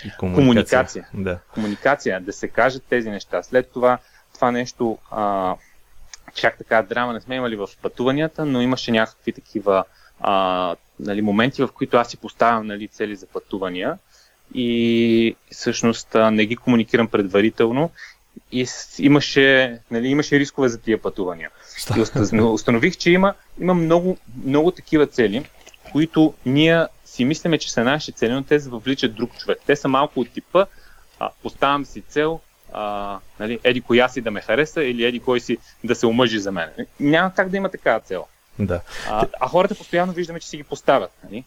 и 0.04 0.10
комуникация. 0.18 0.44
комуникация. 0.44 1.08
Да. 1.14 1.38
комуникация, 1.54 2.20
да 2.20 2.32
се 2.32 2.48
кажат 2.48 2.82
тези 2.88 3.10
неща. 3.10 3.42
След 3.42 3.72
това 3.72 3.98
това 4.34 4.50
нещо, 4.50 4.98
а, 5.10 5.54
чак 6.34 6.58
така 6.58 6.82
драма 6.82 7.12
не 7.12 7.20
сме 7.20 7.34
имали 7.34 7.56
в 7.56 7.68
пътуванията, 7.82 8.44
но 8.44 8.60
имаше 8.60 8.90
някакви 8.90 9.32
такива 9.32 9.84
а, 10.20 10.76
нали, 11.00 11.22
моменти, 11.22 11.62
в 11.62 11.68
които 11.74 11.96
аз 11.96 12.08
си 12.08 12.16
поставям 12.16 12.66
нали, 12.66 12.88
цели 12.88 13.16
за 13.16 13.26
пътувания 13.26 13.98
и 14.54 15.36
всъщност 15.50 16.16
не 16.32 16.46
ги 16.46 16.56
комуникирам 16.56 17.08
предварително 17.08 17.90
и 18.52 18.66
имаше, 18.98 19.78
нали, 19.90 20.08
имаше 20.08 20.38
рискове 20.38 20.68
за 20.68 20.78
тия 20.78 21.02
пътувания. 21.02 21.50
И 21.96 22.00
уста- 22.00 22.52
установих, 22.52 22.96
че 22.96 23.10
има, 23.10 23.34
има 23.60 23.74
много, 23.74 24.18
много 24.44 24.70
такива 24.70 25.06
цели, 25.06 25.44
които 25.92 26.34
ние 26.46 26.86
си 27.04 27.24
мислиме, 27.24 27.58
че 27.58 27.72
са 27.72 27.84
наши 27.84 28.12
цели, 28.12 28.32
но 28.32 28.42
те 28.42 28.58
въвличат 28.58 29.14
друг 29.14 29.38
човек. 29.38 29.58
Те 29.66 29.76
са 29.76 29.88
малко 29.88 30.20
от 30.20 30.30
типа, 30.30 30.66
а, 31.18 31.30
поставям 31.42 31.84
си 31.84 32.00
цел, 32.00 32.40
а, 32.72 33.18
нали, 33.40 33.58
еди 33.64 33.80
коя 33.80 34.08
си 34.08 34.20
да 34.20 34.30
ме 34.30 34.40
хареса 34.40 34.82
или 34.82 35.04
еди 35.04 35.20
кой 35.20 35.40
си 35.40 35.58
да 35.84 35.94
се 35.94 36.06
омъжи 36.06 36.38
за 36.38 36.52
мен. 36.52 36.70
Няма 37.00 37.34
как 37.34 37.48
да 37.48 37.56
има 37.56 37.68
такава 37.68 38.00
цел. 38.00 38.26
Да. 38.58 38.80
А, 39.08 39.26
а 39.40 39.48
хората 39.48 39.74
постоянно 39.74 40.12
виждаме, 40.12 40.40
че 40.40 40.48
си 40.48 40.56
ги 40.56 40.62
поставят. 40.62 41.10
Нали? 41.24 41.44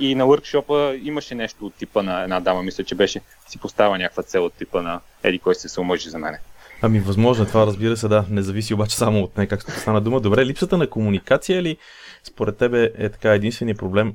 И 0.00 0.14
на 0.14 0.26
въркшопа 0.26 0.96
имаше 1.02 1.34
нещо 1.34 1.66
от 1.66 1.74
типа 1.74 2.02
на 2.02 2.22
една 2.22 2.40
дама, 2.40 2.62
мисля, 2.62 2.84
че 2.84 2.94
беше 2.94 3.20
си 3.48 3.58
поставя 3.58 3.98
някаква 3.98 4.22
цел 4.22 4.44
от 4.44 4.54
типа 4.54 4.82
на 4.82 5.00
еди 5.22 5.38
кой 5.38 5.54
се 5.54 5.80
омъжи 5.80 6.10
за 6.10 6.18
мене. 6.18 6.38
Ами 6.82 7.00
възможно 7.00 7.44
е 7.44 7.48
това, 7.48 7.66
разбира 7.66 7.96
се, 7.96 8.08
да. 8.08 8.24
Не 8.30 8.42
зависи 8.42 8.74
обаче 8.74 8.96
само 8.96 9.22
от 9.22 9.36
нея, 9.36 9.48
както 9.48 9.70
стана 9.70 10.00
дума. 10.00 10.20
Добре, 10.20 10.46
липсата 10.46 10.78
на 10.78 10.90
комуникация 10.90 11.62
ли 11.62 11.76
според 12.24 12.56
тебе 12.56 12.92
е 12.98 13.08
така 13.08 13.34
единствения 13.34 13.76
проблем? 13.76 14.14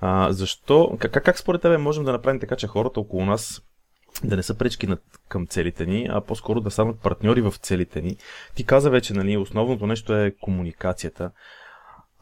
А, 0.00 0.32
защо? 0.32 0.96
Как, 0.98 1.24
как 1.24 1.38
според 1.38 1.62
тебе 1.62 1.78
можем 1.78 2.04
да 2.04 2.12
направим 2.12 2.40
така, 2.40 2.56
че 2.56 2.66
хората 2.66 3.00
около 3.00 3.24
нас 3.24 3.62
да 4.24 4.36
не 4.36 4.42
са 4.42 4.54
пречки 4.54 4.86
над, 4.86 5.00
към 5.28 5.46
целите 5.46 5.86
ни, 5.86 6.08
а 6.10 6.20
по-скоро 6.20 6.60
да 6.60 6.70
станат 6.70 7.00
партньори 7.00 7.40
в 7.40 7.54
целите 7.62 8.02
ни. 8.02 8.16
Ти 8.54 8.64
каза 8.64 8.90
вече, 8.90 9.14
нали, 9.14 9.36
основното 9.36 9.86
нещо 9.86 10.14
е 10.14 10.34
комуникацията. 10.40 11.30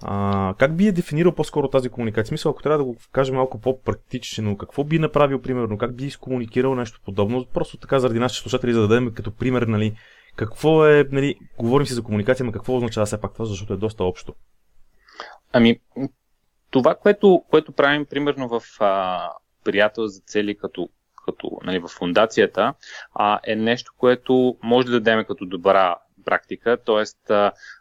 А, 0.03 0.55
как 0.59 0.77
би 0.77 0.87
е 0.89 0.93
дефинирал 0.93 1.35
по-скоро 1.35 1.69
тази 1.69 1.89
комуникация? 1.89 2.29
Смисъл, 2.29 2.51
ако 2.51 2.63
трябва 2.63 2.79
да 2.79 2.85
го 2.85 2.97
кажем 3.13 3.35
малко 3.35 3.61
по-практично, 3.61 4.59
какво 4.59 4.85
би 4.85 4.99
направил, 4.99 5.43
примерно, 5.43 5.79
как 5.79 5.97
би 5.97 6.05
изкомуникирал 6.05 6.75
нещо 6.75 7.01
подобно? 7.05 7.47
Просто 7.55 7.77
така 7.77 7.99
заради 7.99 8.19
нашите 8.19 8.43
слушатели, 8.43 8.73
за 8.73 8.81
да 8.81 8.89
дадем 8.89 9.15
като 9.15 9.37
пример, 9.37 9.63
нали, 9.63 9.97
какво 10.37 10.87
е, 10.87 11.09
нали, 11.13 11.35
говорим 11.59 11.87
си 11.87 11.95
за 11.95 12.03
комуникация, 12.03 12.47
но 12.47 12.53
какво 12.53 12.77
означава 12.77 13.07
все 13.07 13.21
пак 13.21 13.33
това, 13.33 13.45
защото 13.45 13.73
е 13.73 13.77
доста 13.77 14.05
общо. 14.05 14.35
Ами, 15.53 15.81
това, 16.71 16.95
което, 16.95 17.45
което 17.51 17.73
правим 17.73 18.07
примерно 18.07 18.49
в 18.49 18.63
а, 18.81 19.31
приятел 19.65 20.07
за 20.07 20.21
цели 20.21 20.57
като, 20.57 20.89
като 21.27 21.51
нали, 21.65 21.79
в 21.79 21.89
фундацията, 21.89 22.75
а, 23.15 23.41
е 23.45 23.57
нещо, 23.57 23.93
което 23.99 24.57
може 24.63 24.87
да 24.87 24.93
дадем 24.93 25.25
като 25.25 25.47
добра 25.47 25.97
практика. 26.25 26.79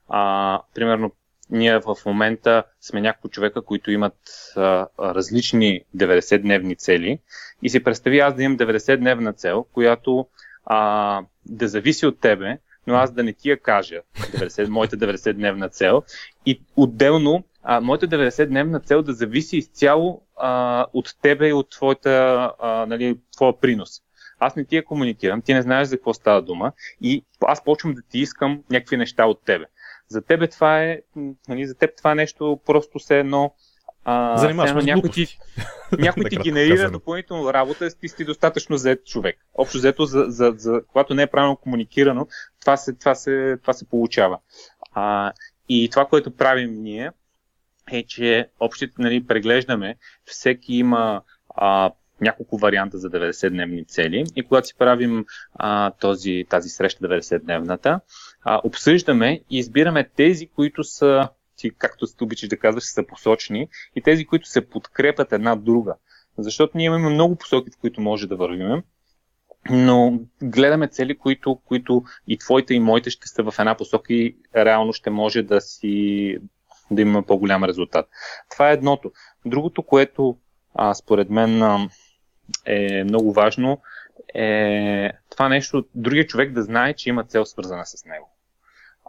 А, 0.07 0.62
примерно, 0.74 1.12
ние 1.50 1.80
в 1.80 1.96
момента 2.06 2.64
сме 2.82 3.02
няколко 3.02 3.30
човека, 3.30 3.62
които 3.62 3.92
имат 3.92 4.18
а, 4.56 4.88
различни 5.00 5.82
90-дневни 5.98 6.78
цели 6.78 7.20
и 7.64 7.70
си 7.70 7.84
представи 7.84 8.20
аз 8.20 8.36
да 8.36 8.44
имам 8.44 8.58
90-дневна 8.58 9.36
цел, 9.36 9.66
която 9.74 10.28
а, 10.66 11.22
да 11.46 11.68
зависи 11.68 12.06
от 12.06 12.20
тебе, 12.20 12.58
но 12.88 12.96
аз 12.96 13.12
да 13.12 13.24
не 13.24 13.34
ти 13.34 13.50
я 13.50 13.60
кажа, 13.60 14.02
90, 14.16 14.68
моята 14.68 14.98
90-дневна 14.98 15.70
цел. 15.72 16.04
И 16.46 16.62
отделно, 16.75 17.44
а, 17.64 17.82
моята 17.82 18.08
90-дневна 18.08 18.84
цел 18.86 19.02
да 19.02 19.14
зависи 19.14 19.58
изцяло 19.58 20.22
а, 20.38 20.86
от 20.94 21.16
тебе 21.22 21.48
и 21.48 21.54
от 21.54 21.70
твоята, 21.70 22.52
а, 22.60 22.86
нали, 22.86 23.18
твоя 23.36 23.60
принос. 23.60 24.02
Аз 24.40 24.56
не 24.56 24.66
ти 24.66 24.75
я 24.75 24.86
комуникирам, 24.86 25.42
ти 25.42 25.54
не 25.54 25.62
знаеш 25.62 25.88
за 25.88 25.98
какво 25.98 26.14
става 26.14 26.42
дума 26.42 26.72
и 27.02 27.25
аз 27.46 27.64
почвам 27.64 27.94
да 27.94 28.02
ти 28.02 28.20
искам 28.20 28.64
някакви 28.70 28.98
неща 28.98 29.25
от 29.25 29.46
тебе. 29.46 29.66
За 30.07 30.21
тебе 30.21 30.47
това 30.47 30.83
е, 30.83 31.01
нали, 31.47 31.65
за 31.65 31.75
теб 31.75 31.97
това 31.97 32.12
е 32.12 32.15
нещо 32.15 32.59
просто 32.65 33.00
се 33.00 33.19
едно 33.19 33.53
а, 34.05 34.38
Занимаваш 34.38 34.69
все 34.69 34.79
едно 34.79 34.81
ме 34.81 34.81
с 34.81 34.95
някой 34.95 35.09
ти, 35.09 35.38
някой 36.00 36.24
ти 36.24 36.38
генерира 36.38 36.75
казано. 36.75 36.91
допълнително 36.91 37.53
работа, 37.53 37.89
ти 38.00 38.07
си 38.07 38.25
достатъчно 38.25 38.77
зает 38.77 39.05
човек. 39.05 39.38
Общо 39.53 39.77
взето, 39.77 40.05
за, 40.05 40.25
за, 40.27 40.53
за, 40.57 40.81
когато 40.88 41.13
не 41.13 41.21
е 41.21 41.27
правилно 41.27 41.57
комуникирано, 41.57 42.27
това 42.62 42.77
се, 42.77 42.93
това 42.93 43.15
се, 43.15 43.57
това 43.62 43.74
се 43.74 43.89
получава. 43.89 44.39
А, 44.93 45.33
и 45.69 45.89
това, 45.89 46.05
което 46.05 46.35
правим 46.35 46.81
ние, 46.81 47.12
е, 47.91 48.03
че 48.03 48.50
общите 48.59 48.93
нали, 48.97 49.27
преглеждаме, 49.27 49.95
всеки 50.25 50.75
има 50.75 51.21
а, 51.50 51.91
няколко 52.21 52.57
варианта 52.57 52.97
за 52.97 53.09
90-дневни 53.09 53.88
цели 53.88 54.24
и 54.35 54.43
когато 54.43 54.67
си 54.67 54.75
правим 54.77 55.25
а, 55.53 55.91
този, 55.91 56.45
тази 56.50 56.69
среща 56.69 57.07
90-дневната, 57.07 58.00
а, 58.46 58.62
обсъждаме 58.64 59.42
и 59.50 59.58
избираме 59.58 60.10
тези, 60.16 60.48
които 60.48 60.84
са, 60.84 61.30
ти, 61.58 61.72
както 61.78 62.08
ти 62.08 62.24
обичаш 62.24 62.50
да 62.50 62.58
казваш, 62.58 62.84
са 62.84 63.08
посочни 63.08 63.68
и 63.96 64.02
тези, 64.02 64.25
които 64.25 64.48
се 64.48 64.70
подкрепят 64.70 65.34
една 65.34 65.56
друга. 65.56 65.96
Защото 66.38 66.78
ние 66.78 66.86
имаме 66.86 67.10
много 67.10 67.36
посоки, 67.36 67.72
в 67.72 67.78
които 67.82 68.02
може 68.02 68.28
да 68.28 68.36
вървим, 68.36 68.84
но 69.70 70.20
гледаме 70.44 70.88
цели, 70.88 71.18
които, 71.18 71.60
които 71.66 72.04
и 72.28 72.38
твоите 72.38 72.74
и 72.74 72.80
моите 72.80 73.10
ще 73.10 73.28
са 73.28 73.44
в 73.44 73.60
една 73.60 73.78
посока 73.78 74.14
и 74.14 74.38
реално 74.56 74.94
ще 74.94 75.10
може 75.10 75.42
да 75.42 75.62
си 75.62 76.38
да 76.92 77.02
имаме 77.02 77.25
по-голям 77.25 77.64
резултат. 77.64 78.10
Това 78.52 78.70
е 78.70 78.74
едното. 78.74 79.12
Другото, 79.46 79.84
което 79.84 80.38
а, 80.75 80.94
според 80.94 81.30
мен 81.30 81.62
а, 81.62 81.90
е 82.66 83.04
много 83.04 83.34
важно, 83.34 83.82
е 84.36 85.12
това 85.30 85.50
нещо, 85.50 85.86
другия 85.96 86.28
човек 86.28 86.52
да 86.52 86.64
знае, 86.64 86.94
че 86.94 87.10
има 87.10 87.24
цел 87.24 87.46
свързана 87.46 87.86
с 87.86 88.06
него. 88.06 88.35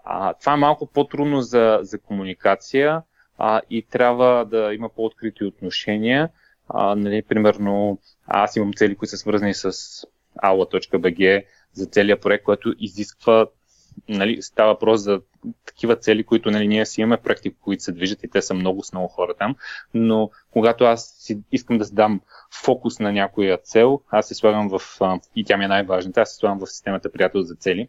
А, 0.08 0.34
това 0.34 0.52
е 0.52 0.56
малко 0.56 0.86
по-трудно 0.86 1.40
за, 1.40 1.78
за 1.82 1.98
комуникация 1.98 3.02
а, 3.38 3.60
и 3.70 3.82
трябва 3.82 4.44
да 4.44 4.74
има 4.74 4.88
по-открити 4.88 5.44
отношения. 5.44 6.28
А, 6.68 6.94
нали, 6.94 7.22
примерно, 7.22 7.98
аз 8.26 8.56
имам 8.56 8.72
цели, 8.72 8.96
които 8.96 9.10
са 9.10 9.16
свързани 9.16 9.54
с 9.54 9.72
aula.bg 10.44 11.44
за 11.72 11.86
целият 11.86 12.22
проект, 12.22 12.44
който 12.44 12.74
изисква 12.78 13.46
нали, 14.08 14.42
става 14.42 14.72
въпрос 14.72 15.00
за 15.00 15.20
такива 15.66 15.96
цели, 15.96 16.24
които 16.24 16.50
нали, 16.50 16.68
ние 16.68 16.86
си 16.86 17.00
имаме 17.00 17.16
проекти, 17.16 17.54
които 17.54 17.82
се 17.82 17.92
движат 17.92 18.22
и 18.22 18.30
те 18.30 18.42
са 18.42 18.54
много 18.54 18.82
с 18.82 18.92
много 18.92 19.08
хора 19.08 19.34
там, 19.38 19.56
но 19.94 20.30
когато 20.50 20.84
аз 20.84 21.16
си 21.18 21.38
искам 21.52 21.78
да 21.78 21.90
дам 21.90 22.20
фокус 22.64 22.98
на 22.98 23.12
някоя 23.12 23.58
цел, 23.58 24.00
аз 24.10 24.28
се 24.28 24.34
слагам 24.34 24.68
в, 24.68 24.80
и 25.36 25.44
тя 25.44 25.56
ми 25.56 25.64
е 25.64 25.68
най-важната, 25.68 26.20
аз 26.20 26.30
се 26.30 26.36
слагам 26.36 26.58
в 26.58 26.66
системата 26.66 27.12
приятел 27.12 27.42
за 27.42 27.54
цели 27.54 27.88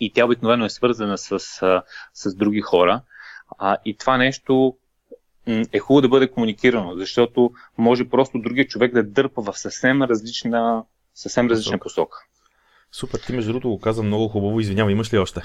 и 0.00 0.12
тя 0.12 0.24
обикновено 0.24 0.64
е 0.64 0.70
свързана 0.70 1.18
с, 1.18 1.62
а, 1.62 1.82
с 2.14 2.34
други 2.34 2.60
хора 2.60 3.02
а, 3.58 3.76
и 3.84 3.96
това 3.96 4.16
нещо 4.16 4.76
е 5.72 5.78
хубаво 5.78 6.00
да 6.00 6.08
бъде 6.08 6.30
комуникирано, 6.30 6.94
защото 6.96 7.52
може 7.78 8.08
просто 8.08 8.38
другия 8.38 8.66
човек 8.66 8.94
да 8.94 9.02
дърпа 9.02 9.42
в 9.42 9.58
съвсем 9.58 10.02
различна, 10.02 10.84
съвсем 11.14 11.50
различна 11.50 11.78
посока. 11.78 12.18
Супер, 12.92 13.18
ти 13.18 13.32
между 13.32 13.52
другото 13.52 13.68
го 13.68 13.80
каза 13.80 14.02
много 14.02 14.28
хубаво. 14.28 14.60
Извинявай, 14.60 14.92
имаш 14.92 15.12
ли 15.12 15.18
още? 15.18 15.40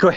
Кой? 0.00 0.16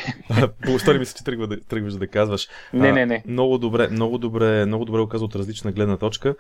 Стори 0.79 0.99
ми 0.99 1.05
се, 1.05 1.15
че 1.15 1.23
тръгва 1.23 1.47
да, 1.47 1.61
тръгваш 1.61 1.93
да 1.93 2.07
казваш. 2.07 2.47
Не, 2.73 2.89
А, 2.89 2.93
не, 2.93 3.05
не. 3.05 3.23
Много 3.27 3.57
добре, 3.57 3.87
много 3.87 4.17
добре, 4.17 4.65
много 4.65 4.85
добре 4.85 5.01
го 5.01 5.09
каза 5.09 5.25
от 5.25 5.35
различна 5.35 5.71
гледна 5.71 5.97
точка. 5.97 6.35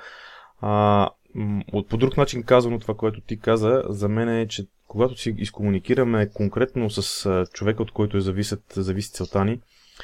А, 0.61 1.09
от 1.73 1.89
по 1.89 1.97
друг 1.97 2.17
начин 2.17 2.43
казано 2.43 2.79
това, 2.79 2.93
което 2.93 3.21
ти 3.21 3.39
каза, 3.39 3.83
за 3.89 4.09
мен 4.09 4.29
е, 4.29 4.47
че 4.47 4.65
когато 4.87 5.17
си 5.17 5.35
изкомуникираме 5.37 6.29
конкретно 6.33 6.89
с 6.89 7.45
човека, 7.53 7.83
от 7.83 7.91
който 7.91 8.17
е 8.17 8.21
зависят, 8.21 8.63
зависи 8.69 9.11
целта 9.11 9.45
ни, 9.45 9.59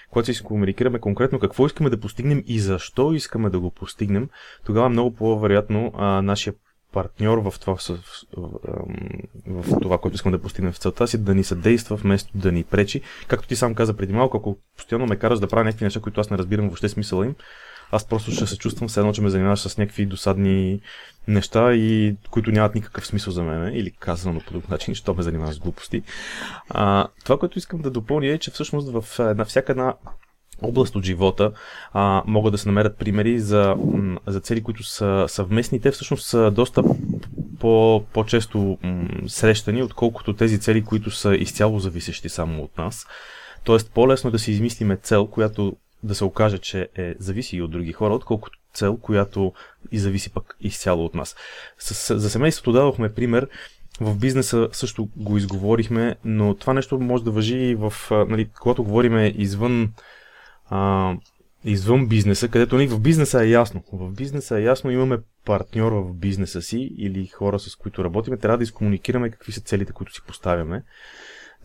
когато 0.10 0.26
си 0.26 0.32
изкомуникираме 0.32 1.00
конкретно 1.00 1.40
какво 1.40 1.66
искаме 1.66 1.90
да 1.90 2.00
постигнем 2.00 2.44
и 2.48 2.60
защо 2.60 3.14
искаме 3.14 3.50
да 3.50 3.60
го 3.60 3.72
постигнем, 3.72 4.30
тогава 4.66 4.90
много 4.90 5.16
по-вероятно 5.16 5.92
нашия 6.24 6.54
партньор 6.92 7.38
в 7.38 7.60
това, 7.60 7.76
в, 7.76 7.90
в, 8.38 8.54
в 9.48 9.80
това, 9.82 9.98
което 9.98 10.16
искаме 10.16 10.38
да 10.38 10.42
постигнем 10.42 10.74
в 10.74 10.78
целта 10.78 11.08
си, 11.08 11.24
да 11.24 11.36
ни 11.36 11.44
съдейства 11.44 11.96
вместо 11.96 12.38
да 12.38 12.52
ни 12.52 12.64
пречи. 12.64 13.02
Както 13.28 13.48
ти 13.48 13.56
сам 13.56 13.76
каза 13.76 13.94
преди 13.94 14.14
малко, 14.14 14.38
ако 14.38 14.58
постоянно 14.78 15.06
ме 15.06 15.16
караш 15.16 15.40
да 15.40 15.48
правя 15.48 15.64
някакви 15.64 15.86
неща, 15.86 16.00
които 16.00 16.22
аз 16.22 16.30
не 16.30 16.38
разбирам 16.38 16.66
въобще 16.66 16.90
смисъла 16.90 17.26
им, 17.26 17.36
аз 17.92 18.08
просто 18.08 18.32
ще 18.32 18.48
се 18.48 18.58
чувствам 18.58 18.90
все 18.90 19.00
едно, 19.00 19.14
че 19.14 19.22
ме 19.22 19.30
занимаваш 19.30 19.60
с 19.60 19.78
някакви 19.78 20.06
досадни 20.06 20.82
неща, 21.28 21.74
и 21.74 22.16
които 22.30 22.52
нямат 22.52 22.76
никакъв 22.76 23.08
смисъл 23.08 23.34
за 23.34 23.44
мен, 23.44 23.76
или 23.76 23.92
казано 23.92 24.40
по 24.40 24.52
друг 24.52 24.70
начин, 24.70 24.96
що 24.96 25.14
ме 25.14 25.24
занимаваш 25.24 25.56
с 25.56 25.60
глупости. 25.60 26.04
А, 26.70 27.08
това, 27.24 27.38
което 27.38 27.58
искам 27.58 27.82
да 27.82 27.92
допълня 27.92 28.28
е, 28.28 28.38
че 28.38 28.52
всъщност 28.52 28.90
в 28.92 29.20
една, 29.20 29.46
всяка 29.46 29.72
една 29.72 29.94
област 30.62 30.96
от 30.96 31.06
живота 31.06 31.52
а, 31.94 32.24
могат 32.28 32.52
да 32.52 32.58
се 32.58 32.70
намерят 32.70 32.98
примери 32.98 33.40
за, 33.40 33.76
за 34.28 34.40
цели, 34.40 34.64
които 34.64 34.84
са 34.84 35.26
съвместни. 35.28 35.82
Те 35.82 35.92
всъщност 35.92 36.26
са 36.26 36.52
доста 36.52 36.84
по, 37.60 38.04
по-често 38.14 38.78
срещани, 39.28 39.84
отколкото 39.84 40.34
тези 40.34 40.60
цели, 40.60 40.84
които 40.84 41.12
са 41.12 41.36
изцяло 41.36 41.80
зависещи 41.80 42.30
само 42.30 42.64
от 42.64 42.78
нас. 42.78 43.08
Тоест, 43.64 43.92
по-лесно 43.94 44.28
е 44.28 44.32
да 44.32 44.40
си 44.40 44.52
измислиме 44.52 44.98
цел, 44.98 45.28
която 45.28 45.78
да 46.06 46.16
се 46.16 46.24
окаже, 46.24 46.58
че 46.58 46.90
е 46.98 47.16
зависи 47.20 47.58
и 47.58 47.62
от 47.62 47.72
други 47.72 47.94
хора, 47.94 48.14
отколкото 48.14 48.60
цел, 48.74 48.98
която 48.98 49.54
и 49.92 50.00
зависи 50.00 50.30
пък 50.30 50.58
изцяло 50.62 51.06
от 51.06 51.16
нас. 51.16 51.36
С, 51.78 52.20
за 52.20 52.30
семейството 52.30 52.72
дадохме 52.72 53.14
пример. 53.14 53.48
В 54.02 54.18
бизнеса 54.18 54.70
също 54.72 55.10
го 55.16 55.38
изговорихме, 55.38 56.16
но 56.26 56.56
това 56.56 56.74
нещо 56.74 57.00
може 57.00 57.24
да 57.24 57.32
въжи 57.32 57.58
и 57.58 57.76
в, 57.76 57.94
нали, 58.12 58.50
когато 58.60 58.84
говориме 58.84 59.34
извън 59.38 59.94
а, 60.70 61.14
извън 61.66 62.08
бизнеса, 62.08 62.48
където 62.48 62.76
нали, 62.76 62.88
в 62.88 63.00
бизнеса 63.00 63.44
е 63.44 63.50
ясно. 63.50 63.84
В 63.94 64.12
бизнеса 64.12 64.60
е 64.60 64.64
ясно, 64.64 64.92
имаме 64.92 65.18
партньор 65.46 65.92
в 65.92 66.14
бизнеса 66.14 66.62
си 66.62 66.94
или 66.98 67.28
хора 67.28 67.60
с 67.60 67.76
които 67.76 68.04
работиме, 68.04 68.38
трябва 68.38 68.58
да 68.58 68.64
изкомуникираме 68.64 69.30
какви 69.30 69.52
са 69.52 69.62
целите, 69.62 69.94
които 69.94 70.14
си 70.14 70.22
поставяме 70.28 70.84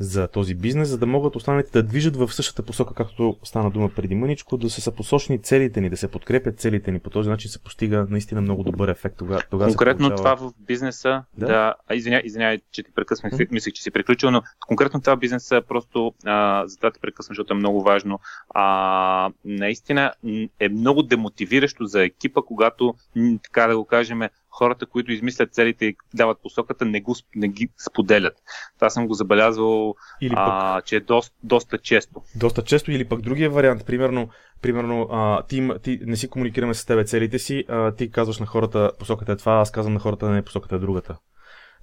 за 0.00 0.28
този 0.28 0.54
бизнес, 0.54 0.88
за 0.88 0.98
да 0.98 1.06
могат 1.06 1.36
останалите 1.36 1.70
да 1.72 1.82
движат 1.82 2.16
в 2.16 2.32
същата 2.32 2.62
посока, 2.62 2.94
както 2.94 3.36
стана 3.44 3.70
дума 3.70 3.88
преди 3.96 4.14
мъничко, 4.14 4.56
да 4.56 4.70
се 4.70 4.80
съпосочни 4.80 5.42
целите 5.42 5.80
ни, 5.80 5.90
да 5.90 5.96
се 5.96 6.08
подкрепят 6.08 6.58
целите 6.58 6.92
ни. 6.92 6.98
По 6.98 7.10
този 7.10 7.28
начин 7.28 7.50
се 7.50 7.58
постига 7.58 8.06
наистина 8.10 8.40
много 8.40 8.62
добър 8.62 8.88
ефект. 8.88 9.16
Тога, 9.16 9.40
тога 9.50 9.64
конкретно 9.64 10.08
получава... 10.08 10.36
това 10.36 10.48
в 10.48 10.52
бизнеса, 10.58 11.24
да, 11.38 11.46
да 11.46 11.94
извинявай, 11.94 12.22
извиня, 12.24 12.58
че 12.72 12.82
ти 12.82 12.92
прекъсвам, 12.92 13.30
mm-hmm. 13.30 13.52
мислех, 13.52 13.74
че 13.74 13.82
си 13.82 13.90
приключил, 13.90 14.30
но 14.30 14.42
конкретно 14.66 15.00
това 15.00 15.16
в 15.16 15.18
бизнеса 15.18 15.62
просто, 15.68 16.14
а, 16.24 16.66
за 16.66 16.76
това 16.76 16.90
те 16.90 17.00
прекъсвам, 17.00 17.34
защото 17.34 17.52
е 17.52 17.56
много 17.56 17.82
важно. 17.82 18.20
А, 18.54 19.30
наистина 19.44 20.12
е 20.60 20.68
много 20.68 21.02
демотивиращо 21.02 21.86
за 21.86 22.04
екипа, 22.04 22.40
когато, 22.42 22.94
така 23.42 23.66
да 23.66 23.76
го 23.76 23.84
кажем, 23.84 24.22
хората, 24.50 24.86
които 24.86 25.12
измислят 25.12 25.54
целите 25.54 25.84
и 25.84 25.96
дават 26.14 26.38
посоката, 26.42 26.84
не, 26.84 27.00
го, 27.00 27.14
не 27.36 27.48
ги 27.48 27.68
споделят. 27.90 28.34
Това 28.76 28.90
съм 28.90 29.06
го 29.06 29.14
забелязвал, 29.14 29.94
или 30.20 30.34
пък, 30.34 30.38
а, 30.38 30.80
че 30.80 30.96
е 30.96 31.00
доста, 31.00 31.36
доста 31.42 31.78
често. 31.78 32.22
Доста 32.36 32.62
често 32.62 32.92
или 32.92 33.08
пък 33.08 33.20
другия 33.20 33.50
вариант, 33.50 33.86
примерно, 33.86 34.28
примерно 34.62 35.08
а, 35.10 35.42
ти, 35.42 35.68
ти 35.82 36.00
не 36.02 36.16
си 36.16 36.28
комуникираме 36.28 36.74
с 36.74 36.86
тебе 36.86 37.04
целите 37.04 37.38
си, 37.38 37.64
а, 37.68 37.94
ти 37.94 38.10
казваш 38.10 38.38
на 38.38 38.46
хората 38.46 38.90
посоката 38.98 39.32
е 39.32 39.36
това, 39.36 39.52
аз 39.52 39.70
казвам 39.70 39.94
на 39.94 40.00
хората 40.00 40.30
не 40.30 40.42
посоката 40.42 40.76
е 40.76 40.78
другата. 40.78 41.16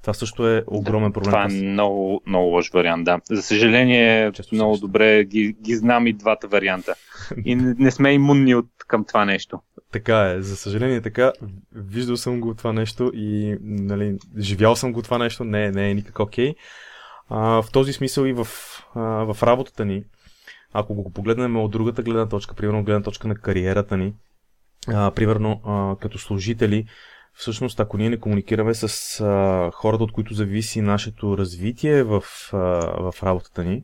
Това 0.07 0.13
също 0.13 0.47
е 0.47 0.63
огромен 0.67 1.13
проблем. 1.13 1.31
Това 1.31 1.43
е 1.43 1.47
много, 1.47 2.21
много 2.27 2.47
лош 2.47 2.69
вариант, 2.69 3.05
да. 3.05 3.19
За 3.29 3.41
съжаление, 3.41 4.31
Често 4.31 4.55
много 4.55 4.73
също. 4.73 4.87
добре 4.87 5.23
ги, 5.23 5.55
ги 5.61 5.75
знам 5.75 6.07
и 6.07 6.13
двата 6.13 6.47
варианта. 6.47 6.95
И 7.45 7.55
не, 7.55 7.75
не 7.79 7.91
сме 7.91 8.13
имунни 8.13 8.55
от, 8.55 8.65
към 8.87 9.05
това 9.05 9.25
нещо. 9.25 9.59
Така 9.91 10.29
е, 10.29 10.41
за 10.41 10.55
съжаление 10.55 11.01
така. 11.01 11.31
Виждал 11.75 12.17
съм 12.17 12.39
го 12.39 12.55
това 12.55 12.73
нещо 12.73 13.11
и 13.15 13.57
нали, 13.61 14.17
живял 14.37 14.75
съм 14.75 14.93
го 14.93 15.01
това 15.01 15.17
нещо, 15.17 15.43
не, 15.43 15.71
не 15.71 15.89
е 15.89 15.93
никак 15.93 16.19
окей. 16.19 16.53
Okay. 17.29 17.61
в 17.61 17.65
този 17.73 17.93
смисъл 17.93 18.25
и 18.25 18.33
в, 18.33 18.47
а, 18.95 19.01
в 19.33 19.43
работата 19.43 19.85
ни, 19.85 20.03
ако 20.73 20.93
го 20.93 21.11
погледнем 21.13 21.57
от 21.57 21.71
другата 21.71 22.03
гледна 22.03 22.29
точка, 22.29 22.55
примерно 22.55 22.83
гледна 22.83 23.03
точка 23.03 23.27
на 23.27 23.35
кариерата 23.35 23.97
ни, 23.97 24.13
а, 24.87 25.11
примерно 25.11 25.61
а, 25.65 25.95
като 26.01 26.17
служители, 26.17 26.85
всъщност, 27.37 27.79
ако 27.79 27.97
ние 27.97 28.09
не 28.09 28.19
комуникираме 28.19 28.73
с 28.73 29.19
а, 29.21 29.71
хората, 29.73 30.03
от 30.03 30.11
които 30.11 30.33
зависи 30.33 30.81
нашето 30.81 31.37
развитие 31.37 32.03
в, 32.03 32.23
а, 32.53 32.57
в 33.11 33.23
работата 33.23 33.63
ни, 33.63 33.83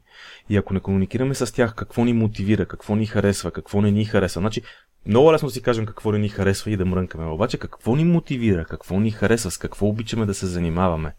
и 0.49 0.57
ако 0.57 0.73
не 0.73 0.79
комуникираме 0.79 1.33
с 1.33 1.53
тях 1.53 1.75
какво 1.75 2.05
ни 2.05 2.13
мотивира, 2.13 2.65
какво 2.65 2.95
ни 2.95 3.05
харесва, 3.05 3.51
какво 3.51 3.81
не 3.81 3.91
ни 3.91 4.05
харесва, 4.05 4.39
значи 4.39 4.61
много 5.05 5.33
лесно 5.33 5.49
си 5.49 5.61
кажем 5.61 5.85
какво 5.85 6.11
не 6.11 6.19
ни 6.19 6.29
харесва 6.29 6.71
и 6.71 6.77
да 6.77 6.85
мрънкаме, 6.85 7.25
обаче 7.25 7.57
какво 7.57 7.95
ни 7.95 8.05
мотивира, 8.05 8.65
какво 8.65 8.99
ни 8.99 9.11
харесва, 9.11 9.51
с 9.51 9.57
какво 9.57 9.87
обичаме 9.87 10.25
да 10.25 10.33
се 10.33 10.45
занимаваме. 10.45 11.15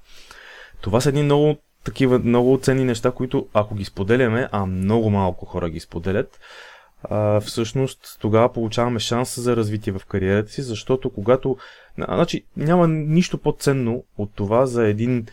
Това 0.81 1.01
са 1.01 1.09
едни 1.09 1.23
много 1.23 1.57
такива 1.85 2.19
много 2.19 2.59
ценни 2.63 2.85
неща, 2.85 3.11
които 3.11 3.49
ако 3.55 3.75
ги 3.75 3.85
споделяме, 3.85 4.49
а 4.53 4.67
много 4.67 5.11
малко 5.11 5.47
хора 5.47 5.71
ги 5.71 5.81
споделят, 5.81 6.41
а, 7.11 7.41
всъщност 7.41 8.17
тогава 8.21 8.53
получаваме 8.53 8.99
шанс 8.99 9.41
за 9.41 9.57
развитие 9.57 9.93
в 9.93 10.07
кариерата 10.09 10.53
си, 10.53 10.63
защото 10.63 11.11
когато... 11.11 11.57
Значи 11.99 12.45
няма 12.57 12.89
нищо 12.89 13.39
по-ценно 13.39 14.05
от 14.19 14.31
това 14.35 14.67
за 14.67 14.87
един 14.87 15.27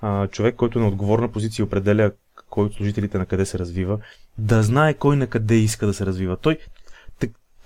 а, 0.00 0.26
човек, 0.26 0.56
който 0.56 0.78
е 0.78 0.82
на 0.82 0.88
отговорна 0.88 1.32
позиция 1.32 1.64
определя 1.64 2.10
кой 2.50 2.64
от 2.64 2.74
служителите 2.74 3.18
на 3.18 3.26
къде 3.26 3.46
се 3.46 3.58
развива, 3.58 3.98
да 4.38 4.62
знае 4.62 4.94
кой 4.94 5.16
на 5.16 5.26
къде 5.26 5.54
иска 5.54 5.86
да 5.86 5.94
се 5.94 6.06
развива. 6.06 6.36
Той, 6.36 6.58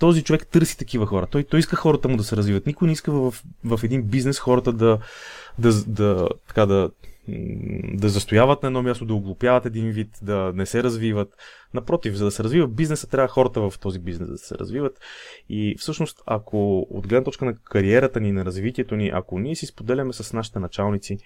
този 0.01 0.23
човек 0.23 0.47
търси 0.47 0.77
такива 0.77 1.05
хора. 1.05 1.27
Той, 1.27 1.43
той 1.43 1.59
иска 1.59 1.75
хората 1.75 2.07
му 2.07 2.17
да 2.17 2.23
се 2.23 2.37
развиват. 2.37 2.65
Никой 2.65 2.85
не 2.85 2.91
иска 2.91 3.11
в, 3.11 3.33
в 3.63 3.79
един 3.83 4.03
бизнес 4.03 4.39
хората 4.39 4.73
да, 4.73 4.97
да, 5.59 5.83
да, 5.87 6.27
така 6.47 6.65
да, 6.65 6.89
да 7.93 8.09
застояват 8.09 8.63
на 8.63 8.67
едно 8.67 8.83
място, 8.83 9.05
да 9.05 9.13
оглупяват 9.13 9.65
един 9.65 9.91
вид, 9.91 10.09
да 10.21 10.51
не 10.55 10.65
се 10.65 10.83
развиват. 10.83 11.37
Напротив, 11.73 12.13
за 12.13 12.25
да 12.25 12.31
се 12.31 12.43
развива 12.43 12.67
бизнеса, 12.67 13.09
трябва 13.09 13.27
хората 13.27 13.69
в 13.69 13.79
този 13.79 13.99
бизнес 13.99 14.29
да 14.29 14.37
се 14.37 14.55
развиват. 14.55 14.99
И 15.49 15.75
всъщност, 15.79 16.21
ако 16.25 16.79
от 16.79 17.07
гледна 17.07 17.23
точка 17.23 17.45
на 17.45 17.55
кариерата 17.55 18.19
ни, 18.19 18.31
на 18.31 18.45
развитието 18.45 18.95
ни, 18.95 19.11
ако 19.13 19.39
ние 19.39 19.55
си 19.55 19.65
споделяме 19.65 20.13
с 20.13 20.33
нашите 20.33 20.59
началници 20.59 21.17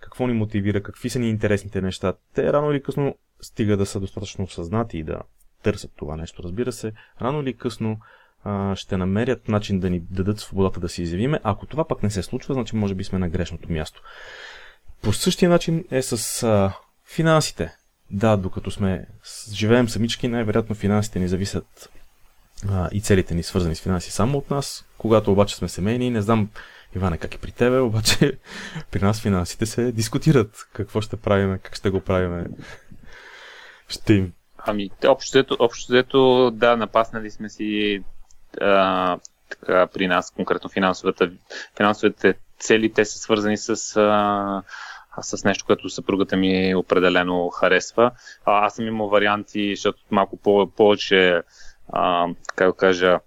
какво 0.00 0.26
ни 0.26 0.32
мотивира, 0.32 0.82
какви 0.82 1.10
са 1.10 1.18
ни 1.18 1.30
интересните 1.30 1.80
неща, 1.80 2.14
те 2.34 2.52
рано 2.52 2.70
или 2.72 2.82
късно 2.82 3.14
стига 3.40 3.76
да 3.76 3.86
са 3.86 4.00
достатъчно 4.00 4.44
осъзнати 4.44 4.98
и 4.98 5.02
да 5.02 5.20
търсят 5.62 5.90
това 5.96 6.16
нещо, 6.16 6.42
разбира 6.42 6.72
се, 6.72 6.92
рано 7.22 7.40
или 7.40 7.56
късно 7.56 7.98
ще 8.74 8.96
намерят 8.96 9.48
начин 9.48 9.80
да 9.80 9.90
ни 9.90 10.00
дадат 10.00 10.38
свободата 10.38 10.80
да 10.80 10.88
се 10.88 11.02
изявиме. 11.02 11.40
Ако 11.42 11.66
това 11.66 11.88
пък 11.88 12.02
не 12.02 12.10
се 12.10 12.22
случва, 12.22 12.54
значи 12.54 12.76
може 12.76 12.94
би 12.94 13.04
сме 13.04 13.18
на 13.18 13.28
грешното 13.28 13.72
място. 13.72 14.02
По 15.02 15.12
същия 15.12 15.48
начин 15.48 15.84
е 15.90 16.02
с 16.02 16.42
а, 16.42 16.72
финансите. 17.06 17.76
Да, 18.10 18.36
докато 18.36 18.70
сме 18.70 19.06
живеем 19.52 19.88
самички, 19.88 20.28
най-вероятно 20.28 20.74
финансите 20.74 21.18
ни 21.18 21.28
зависят 21.28 21.90
а, 22.70 22.88
и 22.92 23.00
целите 23.00 23.34
ни 23.34 23.42
свързани 23.42 23.74
с 23.74 23.80
финанси 23.80 24.10
само 24.10 24.38
от 24.38 24.50
нас. 24.50 24.84
Когато 24.98 25.32
обаче 25.32 25.56
сме 25.56 25.68
семейни, 25.68 26.10
не 26.10 26.22
знам 26.22 26.50
Иване 26.96 27.18
как 27.18 27.34
и 27.34 27.38
при 27.38 27.52
тебе, 27.52 27.78
обаче 27.78 28.38
при 28.90 29.00
нас 29.00 29.20
финансите 29.20 29.66
се 29.66 29.92
дискутират. 29.92 30.68
Какво 30.72 31.00
ще 31.00 31.16
правим, 31.16 31.58
как 31.62 31.74
ще 31.74 31.90
го 31.90 32.00
правим. 32.00 32.46
Ще 33.88 34.14
им 34.14 34.32
Ами, 34.58 34.90
общо 35.06 35.56
общо 35.58 35.92
взето, 35.92 36.50
да, 36.50 36.76
напаснали 36.76 37.30
сме 37.30 37.48
си 37.48 38.02
а, 38.60 39.18
така, 39.48 39.86
при 39.86 40.06
нас, 40.06 40.30
конкретно 40.30 40.70
финансовата, 40.70 41.30
финансовите 41.76 42.34
цели, 42.58 42.92
те 42.92 43.04
са 43.04 43.18
свързани 43.18 43.56
с, 43.56 43.96
а, 43.96 44.62
с 45.22 45.44
нещо, 45.44 45.64
което 45.66 45.88
съпругата 45.88 46.36
ми 46.36 46.74
определено 46.74 47.48
харесва. 47.48 48.10
А, 48.44 48.66
аз 48.66 48.74
съм 48.74 48.86
имал 48.86 49.08
варианти, 49.08 49.76
защото 49.76 50.02
малко 50.10 50.36
по- 50.36 50.70
повече, 50.76 51.42
как 52.56 52.68
да 52.68 52.72
кажа, 52.76 53.20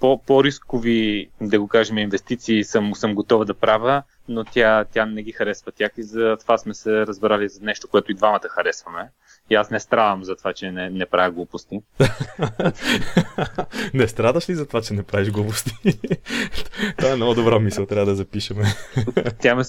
по- 0.00 0.22
по-рискови, 0.22 1.30
да 1.40 1.60
го 1.60 1.68
кажем, 1.68 1.98
инвестиции 1.98 2.64
съм, 2.64 2.94
съм 2.94 3.14
готова 3.14 3.44
да 3.44 3.54
правя, 3.54 4.02
но 4.28 4.44
тя, 4.44 4.84
тя 4.84 5.06
не 5.06 5.22
ги 5.22 5.32
харесва 5.32 5.72
тях 5.72 5.92
и 5.96 6.02
за 6.02 6.36
това 6.40 6.58
сме 6.58 6.74
се 6.74 7.06
разбрали 7.06 7.48
за 7.48 7.60
нещо, 7.62 7.88
което 7.88 8.12
и 8.12 8.14
двамата 8.14 8.48
харесваме. 8.48 9.10
И 9.50 9.54
аз 9.54 9.70
не 9.70 9.80
страдам 9.80 10.24
за 10.24 10.36
това, 10.36 10.52
че 10.52 10.70
не, 10.70 10.90
не 10.90 11.06
правя 11.06 11.30
глупости. 11.30 11.80
не 13.94 14.08
страдаш 14.08 14.48
ли 14.48 14.54
за 14.54 14.66
това, 14.66 14.82
че 14.82 14.94
не 14.94 15.02
правиш 15.02 15.30
глупости? 15.30 15.72
това 16.98 17.10
е 17.10 17.16
много 17.16 17.34
добра 17.34 17.58
мисъл, 17.58 17.86
трябва 17.86 18.06
да 18.06 18.14
запишеме. 18.14 18.64
Тя 19.40 19.54
ме 19.54 19.62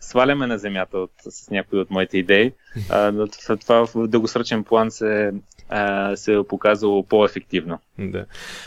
сваляме 0.00 0.46
на 0.46 0.58
земята 0.58 0.98
от, 0.98 1.10
с 1.30 1.50
някои 1.50 1.78
от 1.78 1.90
моите 1.90 2.18
идеи, 2.18 2.52
а, 2.90 3.26
това 3.60 3.86
в 3.86 4.08
дългосрочен 4.08 4.64
план 4.64 4.90
се, 4.90 5.32
а, 5.68 6.16
се 6.16 6.34
е 6.34 6.42
показало 6.48 7.06
по-ефективно. 7.06 7.78
Да. 7.98 8.26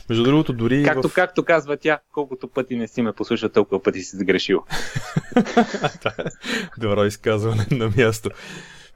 Между 0.09 0.23
другото, 0.23 0.53
дори. 0.53 0.83
Както, 0.83 1.09
в... 1.09 1.13
както 1.13 1.43
казва 1.45 1.77
тя, 1.77 1.99
колкото 2.11 2.47
пъти 2.47 2.75
не 2.75 2.87
си 2.87 3.01
ме 3.01 3.13
послушал, 3.13 3.49
толкова 3.49 3.83
пъти 3.83 3.99
си 3.99 4.17
сгрешил. 4.17 4.63
Добро 6.77 7.05
изказване 7.05 7.65
на 7.71 7.91
място. 7.97 8.29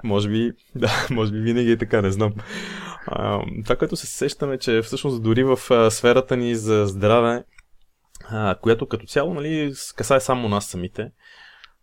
Може 0.04 0.30
би, 0.30 0.52
да, 0.76 1.08
може 1.12 1.32
би 1.32 1.40
винаги 1.40 1.72
е 1.72 1.78
така, 1.78 2.02
не 2.02 2.12
знам. 2.12 2.34
А, 3.08 3.42
това, 3.64 3.76
което 3.76 3.96
се 3.96 4.08
сещаме, 4.08 4.58
че 4.58 4.82
всъщност 4.82 5.24
дори 5.24 5.44
в 5.44 5.60
а, 5.70 5.92
сферата 5.92 6.38
ни 6.38 6.56
за 6.56 6.86
здраве, 6.86 7.44
а, 8.30 8.56
която 8.56 8.88
като 8.88 9.06
цяло 9.06 9.34
нали, 9.34 9.74
касае 9.96 10.20
само 10.20 10.50
нас 10.50 10.66
самите, 10.66 11.12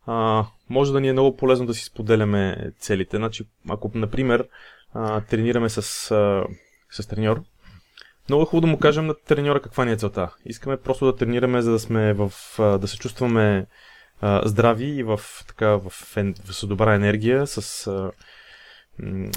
а, 0.07 0.45
може 0.71 0.93
да 0.93 1.01
ни 1.01 1.09
е 1.09 1.13
много 1.13 1.37
полезно 1.37 1.67
да 1.67 1.75
си 1.75 1.85
споделяме 1.85 2.71
целите. 2.79 3.17
Значи, 3.17 3.45
ако, 3.69 3.91
например, 3.95 4.49
а, 4.95 5.21
тренираме 5.21 5.69
с, 5.69 6.11
а, 6.11 6.45
с 6.91 7.07
треньор, 7.07 7.43
много 8.29 8.43
е 8.43 8.47
хубаво 8.47 8.61
да 8.61 8.67
му 8.67 8.79
кажем 8.79 9.07
на 9.07 9.15
треньора 9.15 9.61
каква 9.61 9.85
ни 9.85 9.93
е 9.93 9.97
целта. 9.97 10.35
Искаме 10.45 10.77
просто 10.77 11.07
да 11.07 11.17
тренираме, 11.17 11.63
за 11.63 11.73
да 11.73 11.79
сме 11.79 12.13
в, 12.13 12.33
да 12.59 12.89
се 12.89 12.99
чувстваме 12.99 13.67
здрави 14.23 14.87
и 14.87 15.03
в, 15.03 15.21
така, 15.49 15.69
в, 15.69 15.91
в, 15.91 16.67
добра 16.67 16.95
енергия, 16.95 17.47
с 17.47 17.87
а, 17.87 18.11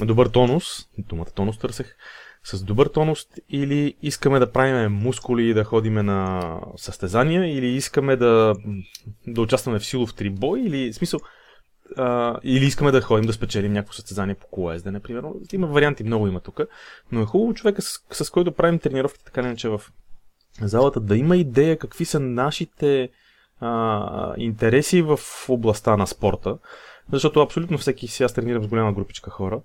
добър 0.06 0.28
тонус. 0.28 0.66
Думата 0.98 1.26
тонус 1.36 1.58
търсех 1.58 1.96
с 2.44 2.64
добър 2.64 2.88
тонус 2.88 3.28
или 3.50 3.96
искаме 4.02 4.40
да 4.40 4.52
правим 4.52 4.92
мускули 4.92 5.50
и 5.50 5.54
да 5.54 5.64
ходиме 5.64 6.04
на 6.04 6.42
състезания 6.78 7.58
или 7.58 7.68
искаме 7.68 8.16
да, 8.16 8.56
да 9.28 9.42
участваме 9.42 9.80
в 9.80 9.86
силов 9.86 10.14
трибой 10.14 10.60
или 10.60 10.92
в 10.92 10.96
смисъл 10.96 11.20
а, 11.98 12.40
или 12.44 12.66
искаме 12.66 12.92
да 12.92 13.02
ходим 13.02 13.28
да 13.28 13.34
спечелим 13.34 13.74
някакво 13.74 13.94
състезание 13.94 14.36
по 14.36 14.48
колоездене, 14.48 15.00
примерно. 15.00 15.36
Има 15.54 15.68
варианти, 15.68 16.04
много 16.04 16.28
има 16.28 16.40
тук, 16.40 16.60
но 17.12 17.22
е 17.22 17.26
хубаво 17.26 17.54
човека 17.54 17.82
с, 17.82 18.00
с 18.12 18.30
който 18.30 18.52
правим 18.52 18.80
тренировки, 18.80 19.26
така 19.26 19.42
не 19.42 19.56
че 19.56 19.70
в 19.70 19.82
залата 20.62 21.00
да 21.00 21.18
има 21.18 21.38
идея 21.38 21.78
какви 21.78 22.06
са 22.06 22.20
нашите 22.20 23.10
а, 23.60 24.34
интереси 24.38 25.02
в 25.02 25.20
областта 25.50 25.98
на 25.98 26.08
спорта, 26.08 26.58
защото 27.12 27.42
абсолютно 27.42 27.78
всеки 27.78 28.08
си 28.08 28.24
аз 28.24 28.34
тренирам 28.34 28.64
с 28.64 28.68
голяма 28.68 28.94
групичка 28.94 29.30
хора. 29.30 29.60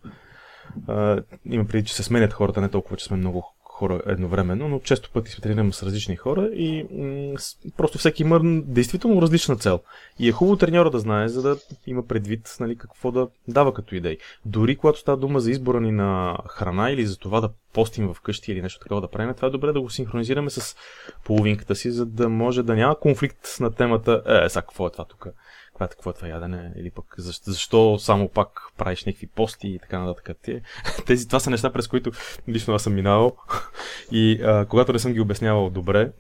А, 0.89 1.23
има 1.45 1.65
преди, 1.65 1.87
че 1.87 1.95
се 1.95 2.03
сменят 2.03 2.33
хората, 2.33 2.61
не 2.61 2.69
толкова, 2.69 2.97
че 2.97 3.05
сме 3.05 3.17
много 3.17 3.55
хора 3.75 4.03
едновременно, 4.07 4.69
но 4.69 4.81
често 4.81 5.11
пъти 5.11 5.31
се 5.31 5.41
тренираме 5.41 5.73
с 5.73 5.83
различни 5.83 6.17
хора 6.17 6.51
и 6.53 6.87
м- 6.91 7.39
просто 7.77 7.99
всеки 7.99 8.23
има 8.23 8.41
действително 8.65 9.23
различна 9.23 9.57
цел. 9.57 9.81
И 10.19 10.29
е 10.29 10.33
хубаво 10.33 10.57
треньора 10.57 10.91
да 10.91 10.99
знае, 10.99 11.29
за 11.29 11.43
да 11.43 11.57
има 11.87 12.07
предвид 12.07 12.57
нали, 12.61 12.77
какво 12.77 13.11
да 13.11 13.29
дава 13.49 13.75
като 13.75 13.95
идеи. 13.95 14.19
Дори 14.47 14.77
когато 14.77 14.99
става 14.99 15.19
дума 15.19 15.41
за 15.41 15.51
избора 15.51 15.81
ни 15.81 15.93
на 15.93 16.39
храна 16.49 16.91
или 16.91 17.07
за 17.07 17.19
това 17.19 17.41
да 17.41 17.51
постим 17.73 18.15
вкъщи 18.15 18.53
или 18.53 18.63
нещо 18.63 18.81
такова 18.81 19.01
да 19.01 19.11
правим, 19.11 19.35
това 19.35 19.49
е 19.49 19.51
добре 19.51 19.73
да 19.73 19.81
го 19.81 19.91
синхронизираме 19.91 20.51
с 20.51 20.77
половинката 21.25 21.75
си, 21.75 21.91
за 21.91 22.07
да 22.07 22.29
може 22.29 22.63
да 22.63 22.75
няма 22.75 22.99
конфликт 23.01 23.57
на 23.61 23.71
темата, 23.71 24.23
е, 24.45 24.49
сега 24.49 24.63
какво 24.63 24.87
е 24.87 24.91
това 24.91 25.05
тук? 25.05 25.27
Каква, 25.75 25.89
какво 25.89 26.11
е 26.11 26.13
това 26.13 26.29
ядене, 26.29 26.73
или 26.77 26.91
пък 26.91 27.15
защо, 27.19 27.51
защо 27.51 27.99
само 27.99 28.29
пак 28.29 28.49
правиш 28.79 29.05
някакви 29.05 29.27
пости 29.27 29.69
и 29.69 29.79
така 29.79 29.99
нататък. 29.99 30.37
Тези, 31.07 31.27
това 31.27 31.41
са 31.41 31.51
неща, 31.51 31.73
през 31.73 31.89
които 31.89 32.11
лично 32.49 32.75
аз 32.75 32.83
съм 32.83 32.95
минавал 32.95 33.37
и 34.13 34.43
а, 34.43 34.67
когато 34.67 34.93
не 34.93 34.99
съм 34.99 35.13
ги 35.13 35.21
обяснявал 35.21 35.71
добре, 35.71 36.13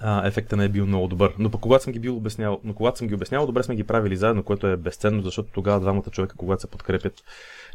а, 0.00 0.26
ефекта 0.26 0.56
не 0.56 0.64
е 0.64 0.68
бил 0.68 0.86
много 0.86 1.08
добър. 1.08 1.34
Но 1.38 1.50
пък 1.50 1.60
когато 1.60 1.84
съм 1.84 1.92
ги 1.92 1.98
бил 1.98 2.16
обяснявал, 2.16 2.60
но 2.64 2.74
когато 2.74 2.98
съм 2.98 3.08
ги 3.08 3.14
обяснявал, 3.14 3.46
добре 3.46 3.62
сме 3.62 3.76
ги 3.76 3.84
правили 3.84 4.16
заедно, 4.16 4.42
което 4.42 4.66
е 4.66 4.76
безценно, 4.76 5.22
защото 5.22 5.52
тогава 5.52 5.80
двамата 5.80 6.10
човека, 6.10 6.36
когато 6.36 6.60
се 6.60 6.70
подкрепят, 6.70 7.14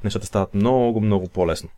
нещата 0.03 0.25
стават 0.25 0.53
много, 0.53 1.01
много 1.01 1.27
по-лесно. 1.29 1.69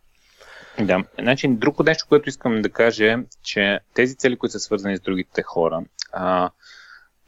Да, 0.80 1.04
значи 1.20 1.48
друго 1.48 1.84
нещо, 1.84 2.06
което 2.10 2.30
искам 2.30 2.62
да 2.62 2.70
кажа 2.70 3.06
е, 3.06 3.18
че 3.44 3.80
тези 3.94 4.16
цели, 4.16 4.38
които 4.38 4.52
са 4.52 4.60
свързани 4.60 4.98
с 4.98 5.02
другите 5.02 5.42
хора, 5.44 5.84
а, 6.14 6.50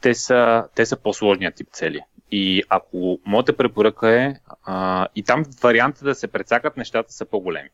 те 0.08 0.13
са, 0.13 0.63
те 0.76 0.86
са 0.86 0.98
по-сложният 0.98 1.56
тип 1.56 1.67
цели. 1.72 2.02
И 2.32 2.63
ако 2.70 3.20
моята 3.26 3.58
препоръка 3.58 4.24
е, 4.24 4.36
а, 4.63 5.08
и 5.15 5.24
там 5.24 5.46
варианта 5.62 6.06
да 6.06 6.15
се 6.15 6.28
прецакат 6.28 6.78
нещата 6.78 7.13
са 7.13 7.26
по-големи. 7.26 7.70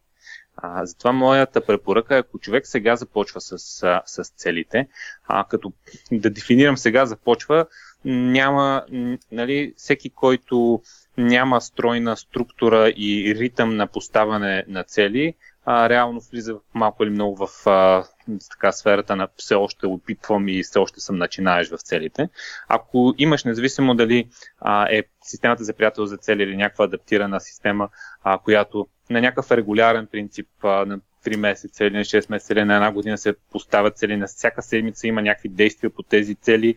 А, 0.57 0.85
затова 0.85 1.11
моята 1.11 1.65
препоръка 1.65 2.15
е, 2.15 2.19
ако 2.19 2.39
човек 2.39 2.67
сега 2.67 2.95
започва 2.95 3.41
с, 3.41 3.57
с 4.05 4.23
целите, 4.35 4.87
а, 5.27 5.43
като 5.49 5.73
да 6.11 6.29
дефинирам 6.29 6.77
сега 6.77 7.05
започва, 7.05 7.65
няма, 8.05 8.85
нали, 9.31 9.73
всеки, 9.77 10.09
който 10.09 10.81
няма 11.17 11.61
стройна 11.61 12.17
структура 12.17 12.89
и 12.89 13.35
ритъм 13.37 13.75
на 13.75 13.87
поставане 13.87 14.65
на 14.67 14.83
цели, 14.83 15.33
а, 15.65 15.89
реално 15.89 16.21
влиза 16.31 16.55
малко 16.73 17.03
или 17.03 17.09
много 17.09 17.47
в 17.47 17.67
а, 17.67 18.03
така, 18.51 18.71
сферата 18.71 19.15
на 19.15 19.27
все 19.37 19.55
още 19.55 19.85
опитвам 19.85 20.47
и 20.47 20.63
все 20.63 20.79
още 20.79 20.99
съм 20.99 21.17
начинаеш 21.17 21.69
в 21.69 21.77
целите. 21.77 22.29
Ако 22.67 23.13
имаш, 23.17 23.43
независимо 23.43 23.95
дали 23.95 24.29
а, 24.59 24.87
е 24.89 25.03
системата 25.21 25.63
за 25.63 25.73
приятел 25.73 26.05
за 26.05 26.17
цели 26.17 26.43
или 26.43 26.55
някаква 26.55 26.85
адаптирана 26.85 27.39
система, 27.39 27.89
а, 28.23 28.37
която 28.37 28.87
на 29.09 29.21
някакъв 29.21 29.51
регулярен 29.51 30.07
принцип 30.07 30.47
а, 30.63 30.85
на 30.85 30.99
3 31.25 31.35
месеца 31.35 31.85
или 31.85 31.97
на 31.97 32.03
6 32.03 32.29
месеца 32.29 32.53
или 32.53 32.63
на 32.63 32.75
една 32.75 32.91
година 32.91 33.17
се 33.17 33.35
поставят 33.51 33.97
цели, 33.97 34.17
на 34.17 34.27
всяка 34.27 34.61
седмица 34.61 35.07
има 35.07 35.21
някакви 35.21 35.49
действия 35.49 35.89
по 35.89 36.03
тези 36.03 36.35
цели, 36.35 36.75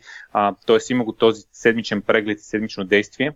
т.е. 0.66 0.78
има 0.90 1.04
го 1.04 1.12
този 1.12 1.42
седмичен 1.52 2.02
преглед 2.02 2.38
и 2.38 2.42
седмично 2.42 2.84
действие. 2.84 3.32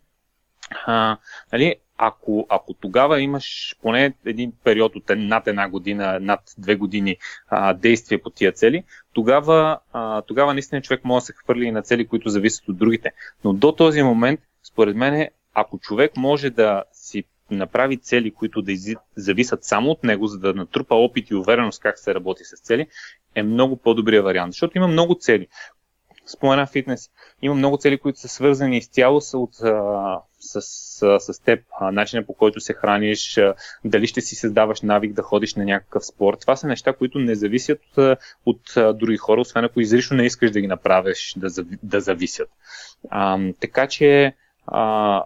А, 0.87 1.19
нали, 1.53 1.77
ако, 2.03 2.47
ако 2.49 2.75
тогава 2.75 3.21
имаш 3.21 3.77
поне 3.83 4.15
един 4.25 4.53
период 4.65 4.97
от 4.97 5.05
над 5.17 5.47
една 5.47 5.69
година, 5.69 6.19
над 6.21 6.41
две 6.59 6.75
години 6.75 7.17
а, 7.49 7.75
действие 7.75 8.19
по 8.19 8.31
тия 8.31 8.53
цели, 8.53 8.85
тогава, 9.13 9.79
а, 9.93 10.23
тогава 10.23 10.53
наистина 10.55 10.83
човек 10.83 11.05
може 11.05 11.23
да 11.23 11.27
се 11.27 11.33
хвърли 11.33 11.65
и 11.65 11.71
на 11.71 11.83
цели, 11.83 12.07
които 12.07 12.29
зависят 12.29 12.69
от 12.69 12.79
другите. 12.79 13.13
Но 13.45 13.53
до 13.53 13.73
този 13.73 14.03
момент, 14.03 14.41
според 14.63 14.97
мен, 14.97 15.29
ако 15.55 15.79
човек 15.79 16.17
може 16.17 16.51
да 16.51 16.85
си 16.93 17.25
направи 17.51 17.97
цели, 17.97 18.31
които 18.31 18.63
да 18.63 18.73
изи, 18.73 18.97
зависят 19.17 19.65
само 19.65 19.91
от 19.91 20.05
него, 20.05 20.27
за 20.27 20.39
да 20.39 20.55
натрупа 20.55 20.95
опит 20.95 21.31
и 21.31 21.35
увереност 21.35 21.83
как 21.83 21.99
се 21.99 22.15
работи 22.15 22.45
с 22.45 22.61
цели, 22.61 22.87
е 23.35 23.43
много 23.43 23.77
по-добрия 23.77 24.23
вариант. 24.23 24.53
Защото 24.53 24.79
има 24.79 24.89
много 24.89 25.15
цели. 25.15 25.47
Спомена 26.27 26.67
фитнес. 26.67 27.11
Има 27.43 27.55
много 27.55 27.77
цели, 27.77 27.99
които 27.99 28.21
са 28.21 28.29
свързани 28.29 28.77
изцяло 28.77 29.21
с, 29.21 29.39
от, 29.39 29.61
а, 29.63 30.21
с, 30.41 30.61
с, 31.21 31.43
теб, 31.45 31.61
а, 31.81 31.93
начинът 31.93 32.27
по 32.27 32.35
който 32.35 32.61
се 32.61 32.73
храниш, 32.73 33.41
дали 33.85 34.07
ще 34.07 34.21
си 34.21 34.35
създаваш 34.35 34.81
навик 34.81 35.13
да 35.13 35.23
ходиш 35.23 35.55
на 35.55 35.65
някакъв 35.65 36.07
спорт. 36.07 36.41
Това 36.41 36.57
са 36.57 36.67
неща, 36.67 36.93
които 36.93 37.19
не 37.19 37.35
зависят 37.35 37.81
от, 38.47 38.61
други 38.77 39.17
хора, 39.17 39.41
освен 39.41 39.65
ако 39.65 39.81
изрично 39.81 40.17
не 40.17 40.27
искаш 40.27 40.51
да 40.51 40.61
ги 40.61 40.67
направиш 40.67 41.35
да, 41.37 41.49
да 41.83 42.01
зависят. 42.01 42.49
А, 43.11 43.39
така 43.61 43.87
че 43.87 44.35
а, 44.67 45.25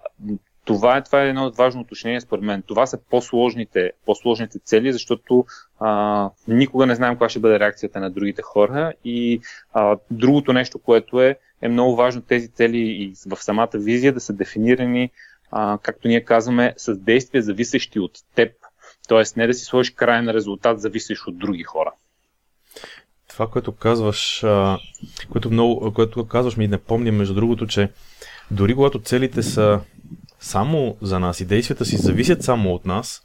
това 0.64 0.96
е, 0.96 1.03
това 1.03 1.22
е 1.22 1.29
едно 1.29 1.50
важно 1.50 1.81
уточнение 1.81 2.20
според 2.20 2.44
мен. 2.44 2.62
Това 2.62 2.87
са 2.87 2.98
по-сложните, 3.11 3.92
по-сложните 4.07 4.59
цели, 4.59 4.92
защото 4.92 5.46
а, 5.81 6.31
никога 6.48 6.87
не 6.87 6.94
знаем 6.94 7.14
каква 7.14 7.29
ще 7.29 7.38
бъде 7.38 7.61
реакцията 7.61 8.00
на 8.00 8.11
другите 8.11 8.42
хора. 8.42 8.92
И 9.05 9.40
а, 9.72 9.96
другото 10.11 10.53
нещо, 10.53 10.79
което 10.79 11.22
е, 11.22 11.37
е 11.64 11.68
много 11.68 11.96
важно 11.96 12.22
тези 12.22 12.48
цели 12.48 12.79
и 12.79 13.14
в 13.27 13.37
самата 13.37 13.68
визия 13.74 14.12
да 14.12 14.20
са 14.20 14.33
дефинирани, 14.33 15.11
а, 15.50 15.79
както 15.83 16.09
ние 16.09 16.24
казваме, 16.24 16.74
с 16.77 16.96
действия 16.96 17.42
зависещи 17.42 18.00
от 18.00 18.12
теб. 18.35 18.53
Тоест 19.09 19.37
не 19.37 19.46
да 19.46 19.55
си 19.55 19.64
сложиш 19.64 19.90
крайен 19.90 20.29
резултат, 20.29 20.81
зависещ 20.81 21.27
от 21.27 21.38
други 21.38 21.62
хора. 21.62 21.92
Това, 23.29 23.46
което 23.50 23.72
казваш, 23.72 24.44
което, 25.33 25.50
много, 25.50 25.92
което 25.92 26.27
казваш 26.27 26.57
ми 26.57 26.68
напомня, 26.68 27.12
между 27.12 27.35
другото, 27.35 27.66
че 27.66 27.88
дори 28.50 28.74
когато 28.74 29.00
целите 29.03 29.42
са 29.42 29.81
само 30.40 30.96
за 31.03 31.18
нас 31.18 31.40
и 31.40 31.44
действията 31.44 31.85
си 31.85 31.96
зависят 31.96 32.42
само 32.42 32.74
от 32.74 32.87
нас, 32.87 33.23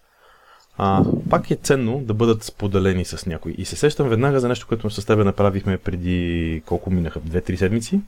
а, 0.82 1.04
пак 1.30 1.52
е 1.52 1.56
ценно 1.56 2.00
да 2.00 2.14
бъдат 2.14 2.44
споделени 2.44 3.06
с 3.06 3.26
някой. 3.26 3.56
И 3.58 3.66
се 3.66 3.76
сещам 3.76 4.10
веднага 4.10 4.40
за 4.40 4.48
нещо, 4.48 4.68
което 4.68 4.90
с 4.90 5.06
тебе 5.06 5.24
направихме 5.24 5.78
преди 5.78 6.62
колко 6.66 6.92
минаха, 6.92 7.20
2-3 7.20 7.56
седмици. 7.56 8.02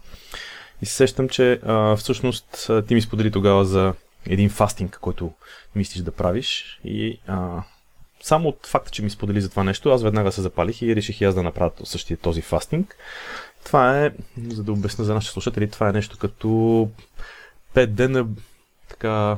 И 0.82 0.86
се 0.86 0.96
сещам, 0.96 1.30
че 1.30 1.60
а, 1.66 1.96
всъщност 1.96 2.72
ти 2.88 2.94
ми 2.94 3.02
сподели 3.02 3.32
тогава 3.32 3.66
за 3.66 3.94
един 4.26 4.50
фастинг, 4.50 4.98
който 5.02 5.32
мислиш 5.76 6.02
да 6.02 6.12
правиш. 6.12 6.80
И 6.86 7.20
а, 7.28 7.64
само 8.22 8.50
от 8.50 8.68
факта, 8.68 8.92
че 8.92 9.04
ми 9.04 9.10
сподели 9.10 9.42
за 9.42 9.50
това 9.50 9.64
нещо, 9.64 9.90
аз 9.90 10.04
веднага 10.04 10.32
се 10.32 10.42
запалих 10.42 10.82
и 10.82 10.96
реших 10.96 11.22
и 11.22 11.26
аз 11.26 11.36
да 11.36 11.44
направя 11.44 11.72
същия 11.84 12.18
този 12.18 12.42
фастинг. 12.42 12.96
Това 13.66 14.06
е, 14.06 14.12
за 14.48 14.64
да 14.64 14.72
обясня 14.72 15.06
за 15.06 15.14
нашите 15.14 15.34
слушатели, 15.34 15.70
това 15.70 15.90
е 15.90 15.94
нещо 15.94 16.18
като 16.18 16.48
5 17.76 17.86
дена 17.86 18.28
така 18.90 19.38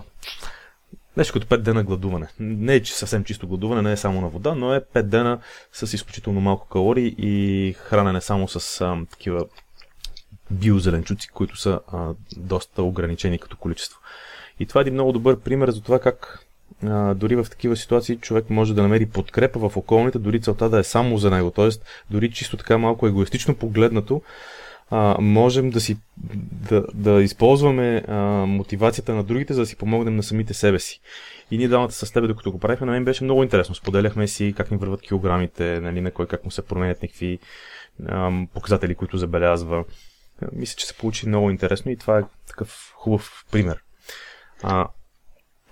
Нещо 1.18 1.34
като 1.34 1.48
5 1.48 1.58
дена 1.58 1.84
гладуване. 1.84 2.28
Не 2.40 2.76
е 2.76 2.86
съвсем 2.86 3.24
чисто 3.24 3.48
гладуване, 3.48 3.82
не 3.82 3.92
е 3.92 3.98
само 3.98 4.22
на 4.22 4.28
вода, 4.28 4.56
но 4.56 4.74
е 4.74 4.82
5 4.82 5.02
дена 5.02 5.40
с 5.74 5.94
изключително 5.94 6.42
малко 6.42 6.68
калории 6.68 7.16
и 7.18 7.74
хранене 7.74 8.22
само 8.22 8.48
с 8.48 8.82
а, 8.82 8.98
такива 9.12 9.46
биозеленчуци, 10.52 11.28
които 11.28 11.58
са 11.58 11.80
а, 11.92 12.10
доста 12.38 12.84
ограничени 12.84 13.40
като 13.40 13.58
количество. 13.58 14.00
И 14.60 14.66
това 14.66 14.82
е 14.82 14.84
един 14.84 14.94
много 14.94 15.12
добър 15.12 15.40
пример 15.40 15.72
за 15.72 15.82
това 15.82 16.00
как 16.00 16.46
а, 16.86 17.14
дори 17.14 17.36
в 17.36 17.48
такива 17.50 17.76
ситуации 17.76 18.18
човек 18.18 18.50
може 18.50 18.74
да 18.74 18.82
намери 18.82 19.06
подкрепа 19.06 19.70
в 19.70 19.78
околните, 19.78 20.20
дори 20.20 20.42
целта 20.42 20.70
да 20.70 20.80
е 20.80 20.84
само 20.84 21.18
за 21.18 21.32
него. 21.32 21.52
Тоест, 21.52 21.86
дори 22.10 22.32
чисто 22.32 22.58
така 22.58 22.78
малко 22.78 23.08
егоистично 23.08 23.56
погледнато, 23.56 24.22
а, 24.90 25.18
можем 25.22 25.70
да, 25.70 25.82
си, 25.82 25.98
да, 26.70 26.86
да 26.94 27.24
използваме 27.24 28.04
а, 28.08 28.16
мотивацията 28.46 29.16
на 29.16 29.24
другите, 29.24 29.54
за 29.54 29.62
да 29.62 29.66
си 29.66 29.76
помогнем 29.76 30.16
на 30.16 30.24
самите 30.24 30.54
себе 30.54 30.80
си. 30.80 31.02
И 31.52 31.58
ние 31.58 31.68
двамата 31.68 31.92
с 31.92 32.12
теб, 32.12 32.28
докато 32.28 32.52
го 32.52 32.60
правихме, 32.60 32.86
на 32.86 32.92
мен 32.92 33.06
беше 33.06 33.24
много 33.24 33.44
интересно. 33.44 33.76
Споделяхме 33.76 34.28
си 34.28 34.54
как 34.58 34.72
ни 34.72 34.78
върват 34.78 35.02
килограмите, 35.02 35.80
нали, 35.80 36.02
на 36.02 36.12
кой 36.12 36.28
как 36.28 36.46
му 36.46 36.52
се 36.52 36.62
променят 36.62 37.02
някакви 37.02 37.40
а, 38.08 38.32
показатели, 38.54 38.96
които 38.96 39.18
забелязва. 39.18 39.84
Мисля, 40.52 40.76
че 40.78 40.86
се 40.86 40.98
получи 40.98 41.28
много 41.28 41.50
интересно 41.50 41.92
и 41.92 41.98
това 41.98 42.20
е 42.20 42.24
такъв 42.48 42.94
хубав 42.96 43.46
пример. 43.52 43.84
А, 44.64 44.88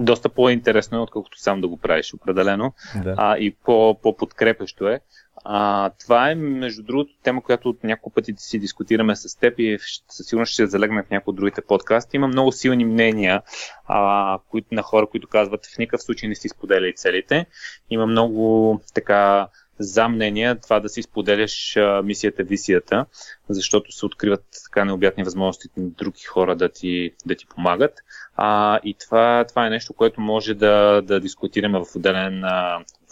доста 0.02 0.30
по-интересно 0.30 0.98
е, 0.98 1.02
отколкото 1.02 1.40
сам 1.40 1.62
да 1.62 1.68
го 1.68 1.78
правиш, 1.78 2.14
определено. 2.14 2.74
Да. 3.04 3.16
А, 3.18 3.38
и 3.38 3.52
по, 3.52 4.00
по-подкрепещо 4.02 4.88
е. 4.88 5.00
А, 5.44 5.90
това 5.90 6.32
е, 6.32 6.36
между 6.36 6.84
другото, 6.84 7.12
тема, 7.24 7.44
която 7.44 7.70
от 7.70 7.84
няколко 7.84 8.14
пъти 8.14 8.34
си 8.38 8.60
дискутираме 8.60 9.16
с 9.16 9.40
теб 9.40 9.54
и 9.58 9.78
със 10.10 10.28
сигурност 10.28 10.54
ще 10.54 10.68
залегне 10.68 11.04
в 11.04 11.10
някои 11.10 11.32
от 11.32 11.36
другите 11.36 11.62
подкасти. 11.62 12.16
Има 12.16 12.28
много 12.28 12.52
силни 12.52 12.86
мнения 12.86 13.42
а, 13.86 14.40
които, 14.50 14.76
на 14.76 14.82
хора, 14.82 15.08
които 15.08 15.28
казват 15.28 15.66
в 15.66 15.78
никакъв 15.78 16.02
случай 16.02 16.30
не 16.30 16.36
си 16.36 16.50
споделяй 16.50 16.94
целите. 16.94 17.46
Има 17.90 18.06
много 18.06 18.82
така 18.94 19.48
за 19.80 20.08
мнение 20.08 20.56
това 20.56 20.80
да 20.80 20.90
си 20.90 21.04
споделяш 21.04 21.78
мисията, 22.04 22.44
висията, 22.44 23.06
защото 23.50 23.92
се 23.92 24.06
откриват 24.06 24.46
така 24.64 24.86
необятни 24.86 25.24
възможности 25.24 25.68
на 25.78 25.90
други 25.90 26.24
хора 26.24 26.56
да 26.56 26.70
ти, 26.70 27.12
да 27.26 27.36
ти 27.36 27.46
помагат. 27.56 27.94
А, 28.36 28.80
и 28.84 28.94
това, 28.94 29.46
това 29.50 29.68
е 29.68 29.70
нещо, 29.70 29.94
което 29.94 30.22
може 30.22 30.54
да, 30.54 31.02
да 31.02 31.20
дискутираме 31.20 31.80
в 31.80 31.96
отделен, 31.96 32.42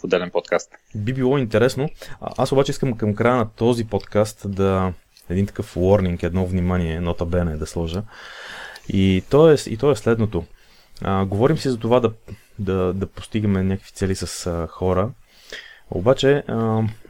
в 0.00 0.04
отделен 0.04 0.30
подкаст. 0.30 0.70
Би 0.94 1.12
било 1.12 1.38
интересно. 1.38 1.88
Аз 2.20 2.52
обаче 2.52 2.70
искам 2.70 2.96
към 2.96 3.14
края 3.14 3.36
на 3.36 3.50
този 3.50 3.84
подкаст 3.84 4.42
да 4.46 4.92
един 5.30 5.46
такъв 5.46 5.74
warning, 5.74 6.22
едно 6.22 6.46
внимание, 6.46 7.00
нота 7.00 7.24
бене 7.24 7.56
да 7.56 7.66
сложа. 7.66 8.02
И 8.88 9.22
то 9.30 9.50
е, 9.50 9.56
и 9.66 9.76
то 9.76 9.90
е 9.90 9.96
следното. 9.96 10.44
А, 11.02 11.24
говорим 11.24 11.58
си 11.58 11.68
за 11.68 11.78
това 11.78 12.00
да, 12.00 12.12
да, 12.58 12.92
да 12.92 13.06
постигаме 13.06 13.62
някакви 13.62 13.92
цели 13.92 14.14
с 14.14 14.46
а, 14.46 14.66
хора, 14.66 15.10
обаче, 15.90 16.42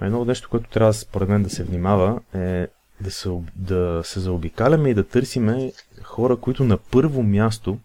едно 0.01 0.25
нещо, 0.25 0.49
което 0.51 0.71
трябва 0.71 0.95
според 0.95 1.29
мен 1.29 1.43
да 1.43 1.51
се 1.51 1.64
внимава 1.64 2.21
е 2.35 2.66
да 3.01 3.11
се, 3.11 3.31
да 3.57 4.01
се 4.05 4.21
заобикаляме 4.21 4.90
и 4.90 4.95
да 4.95 5.09
търсиме 5.09 5.73
хора, 6.03 6.37
които 6.37 6.64
на 6.64 6.77
първо 6.77 7.23
място 7.23 7.79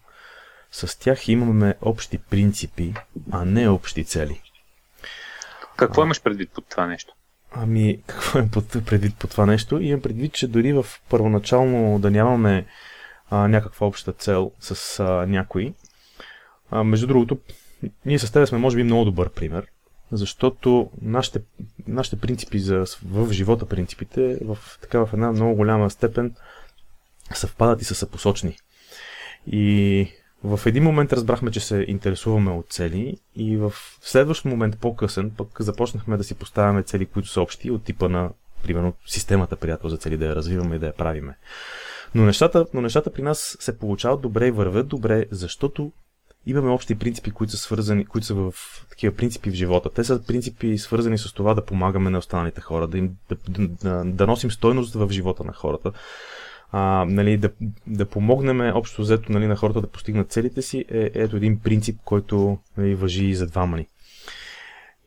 с 0.72 1.00
тях 1.00 1.28
имаме 1.28 1.76
общи 1.82 2.18
принципи, 2.18 2.94
а 3.32 3.46
не 3.46 3.70
общи 3.70 4.06
цели. 4.06 4.42
Какво 5.76 6.04
имаш 6.04 6.22
предвид 6.22 6.52
под 6.52 6.66
това 6.70 6.88
нещо? 6.88 7.14
Ами, 7.52 8.02
какво 8.08 8.40
е 8.40 8.84
предвид 8.86 9.16
по 9.16 9.28
това 9.28 9.46
нещо? 9.46 9.80
Имам 9.82 10.02
предвид, 10.02 10.34
че 10.34 10.48
дори 10.48 10.74
в 10.74 10.86
първоначално 11.10 12.00
да 12.00 12.12
нямаме 12.12 12.66
а, 13.30 13.48
някаква 13.48 13.88
обща 13.88 14.12
цел 14.12 14.52
с 14.60 15.00
а, 15.00 15.26
някой. 15.28 15.74
А, 16.72 16.84
между 16.84 17.08
другото, 17.08 17.38
ние 18.06 18.20
с 18.20 18.32
теб 18.32 18.48
сме 18.48 18.58
може 18.58 18.76
би 18.76 18.84
много 18.84 19.06
добър 19.06 19.30
пример, 19.30 19.68
защото 20.12 20.90
нашите, 21.02 21.42
нашите 21.88 22.16
принципи 22.16 22.60
за, 22.60 22.86
в 23.06 23.32
живота, 23.32 23.66
принципите, 23.66 24.40
в, 24.42 24.58
така, 24.82 25.06
в 25.06 25.14
една 25.14 25.32
много 25.32 25.56
голяма 25.56 25.90
степен 25.90 26.36
съвпадат 27.34 27.82
и 27.82 27.86
са 27.86 27.96
съпосочни. 27.96 28.58
И 29.48 30.08
в 30.44 30.60
един 30.66 30.84
момент 30.84 31.14
разбрахме, 31.14 31.52
че 31.52 31.60
се 31.60 31.86
интересуваме 31.88 32.52
от 32.52 32.70
цели 32.70 33.18
и 33.36 33.58
в 33.58 33.74
следващ 34.02 34.46
момент 34.46 34.78
по-късен 34.78 35.32
пък 35.38 35.48
започнахме 35.60 36.18
да 36.18 36.24
си 36.24 36.36
поставяме 36.36 36.84
цели, 36.84 37.06
които 37.06 37.30
са 37.30 37.42
общи 37.42 37.72
от 37.72 37.84
типа 37.84 38.10
на, 38.10 38.30
примерно, 38.64 38.94
системата 39.06 39.56
приятел 39.56 39.90
за 39.90 39.98
цели 39.98 40.18
да 40.18 40.26
я 40.26 40.36
развиваме 40.36 40.76
и 40.76 40.80
да 40.80 40.86
я 40.86 40.94
правиме. 40.94 41.38
Но 42.16 42.26
нещата, 42.26 42.66
но 42.74 42.82
нещата 42.82 43.14
при 43.14 43.22
нас 43.22 43.58
се 43.60 43.80
получават 43.80 44.22
добре 44.22 44.48
и 44.48 44.52
вървят 44.52 44.88
добре, 44.88 45.26
защото 45.32 45.92
имаме 46.46 46.70
общи 46.70 46.96
принципи, 46.96 47.32
които 47.32 47.52
са 47.52 47.58
свързани, 47.58 48.06
които 48.06 48.28
са 48.28 48.34
в 48.34 48.54
такива 48.90 49.16
принципи 49.16 49.50
в 49.50 49.54
живота. 49.54 49.90
Те 49.90 50.04
са 50.04 50.24
принципи 50.28 50.78
свързани 50.78 51.18
с 51.18 51.34
това 51.34 51.54
да 51.54 51.66
помагаме 51.66 52.10
на 52.10 52.18
останалите 52.18 52.62
хора, 52.62 52.88
да, 52.88 52.98
им, 52.98 53.16
да, 53.30 53.68
да, 53.68 54.04
да 54.06 54.28
носим 54.28 54.52
стойност 54.52 54.94
в 54.94 55.10
живота 55.12 55.44
на 55.44 55.54
хората, 55.54 55.92
а, 56.72 57.06
нали, 57.10 57.38
да, 57.38 57.50
да 57.88 58.06
помогнем 58.06 58.76
общо 58.76 59.02
взето 59.02 59.32
нали, 59.32 59.48
на 59.48 59.56
хората 59.56 59.82
да 59.82 59.88
постигнат 59.88 60.32
целите 60.32 60.62
си, 60.62 60.86
е 60.92 61.12
ето 61.14 61.38
един 61.38 61.60
принцип, 61.60 62.00
който 62.06 62.58
нали, 62.78 62.96
въжи 62.96 63.26
и 63.26 63.36
за 63.36 63.48
двама 63.48 63.78
ни. 63.78 63.88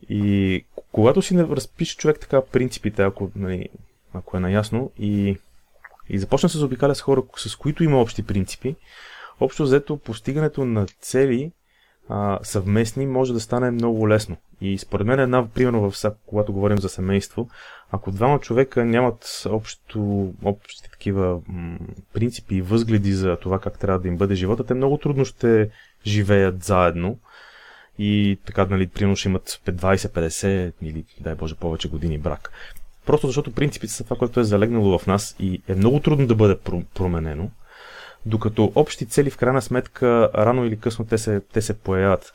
И 0.09 0.65
когато 0.91 1.21
си 1.21 1.37
разпише 1.37 1.97
човек 1.97 2.19
така 2.19 2.41
принципите, 2.41 3.01
ако, 3.03 3.31
нали, 3.35 3.69
ако 4.13 4.37
е 4.37 4.39
наясно, 4.39 4.91
и, 4.99 5.37
и 6.09 6.19
започне 6.19 6.47
да 6.47 6.51
се 6.51 6.57
заобикаля 6.57 6.95
с 6.95 7.01
хора, 7.01 7.23
с 7.35 7.55
които 7.55 7.83
има 7.83 8.01
общи 8.01 8.23
принципи, 8.23 8.75
общо 9.39 9.63
взето 9.63 9.97
постигането 9.97 10.65
на 10.65 10.85
цели 10.85 11.51
а, 12.09 12.39
съвместни 12.43 13.05
може 13.05 13.33
да 13.33 13.39
стане 13.39 13.71
много 13.71 14.09
лесно. 14.09 14.37
И 14.61 14.77
според 14.77 15.07
мен 15.07 15.19
една, 15.19 15.47
примерно, 15.47 15.91
в, 15.91 16.11
когато 16.25 16.53
говорим 16.53 16.77
за 16.77 16.89
семейство, 16.89 17.49
ако 17.91 18.11
двама 18.11 18.39
човека 18.39 18.85
нямат 18.85 19.43
общо, 19.49 20.31
общи 20.43 20.91
такива 20.91 21.41
м- 21.47 21.77
принципи 22.13 22.55
и 22.55 22.61
възгледи 22.61 23.13
за 23.13 23.37
това 23.37 23.59
как 23.59 23.79
трябва 23.79 23.99
да 23.99 24.07
им 24.07 24.17
бъде 24.17 24.35
живота, 24.35 24.63
те 24.63 24.73
много 24.73 24.97
трудно 24.97 25.25
ще 25.25 25.69
живеят 26.05 26.63
заедно 26.63 27.19
и 27.99 28.39
така, 28.45 28.65
нали, 28.65 28.87
примерно 28.87 29.15
ще 29.15 29.29
имат 29.29 29.61
20-50 29.67 30.73
или, 30.81 31.05
дай 31.19 31.35
Боже, 31.35 31.55
повече 31.55 31.89
години 31.89 32.17
брак. 32.17 32.51
Просто 33.05 33.27
защото 33.27 33.51
принципите 33.51 33.93
са 33.93 34.03
това, 34.03 34.17
което 34.17 34.39
е 34.39 34.43
залегнало 34.43 34.99
в 34.99 35.07
нас 35.07 35.35
и 35.39 35.61
е 35.67 35.75
много 35.75 35.99
трудно 35.99 36.27
да 36.27 36.35
бъде 36.35 36.57
променено. 36.93 37.49
Докато 38.25 38.71
общи 38.75 39.05
цели 39.05 39.29
в 39.29 39.37
крайна 39.37 39.61
сметка 39.61 40.29
рано 40.35 40.65
или 40.65 40.79
късно 40.79 41.05
те 41.05 41.17
се, 41.17 41.41
те 41.53 41.61
се 41.61 41.79
появят. 41.79 42.33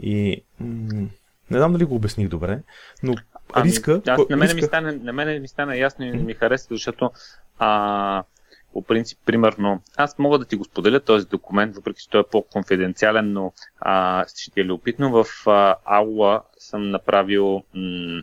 И 0.00 0.42
м- 0.60 1.08
не 1.50 1.58
знам 1.58 1.72
дали 1.72 1.84
го 1.84 1.94
обясних 1.94 2.28
добре, 2.28 2.62
но 3.02 3.14
ами, 3.52 3.68
риска... 3.68 4.02
Аз, 4.06 4.20
на, 4.30 4.36
мене 4.36 4.44
риска... 4.44 4.56
ми 4.56 4.62
стана, 4.62 4.92
на 4.92 5.12
мене 5.12 5.38
ми 5.38 5.48
стана 5.48 5.76
ясно 5.76 6.04
и 6.04 6.12
ми 6.12 6.34
хареса, 6.34 6.66
защото 6.70 7.10
а, 7.58 8.24
по 8.72 8.82
принцип, 8.82 9.18
примерно, 9.26 9.82
аз 9.96 10.18
мога 10.18 10.38
да 10.38 10.44
ти 10.44 10.56
го 10.56 10.64
споделя 10.64 11.00
този 11.00 11.26
документ, 11.26 11.76
въпреки 11.76 12.02
че 12.02 12.10
той 12.10 12.20
е 12.20 12.30
по-конфиденциален, 12.32 13.32
но 13.32 13.52
а, 13.80 14.24
ще 14.28 14.50
ти 14.50 14.60
е 14.60 14.64
любопитно. 14.64 15.10
В 15.10 15.46
а, 15.46 15.76
Аула 15.84 16.42
съм 16.58 16.90
направил 16.90 17.62
м- 17.74 18.22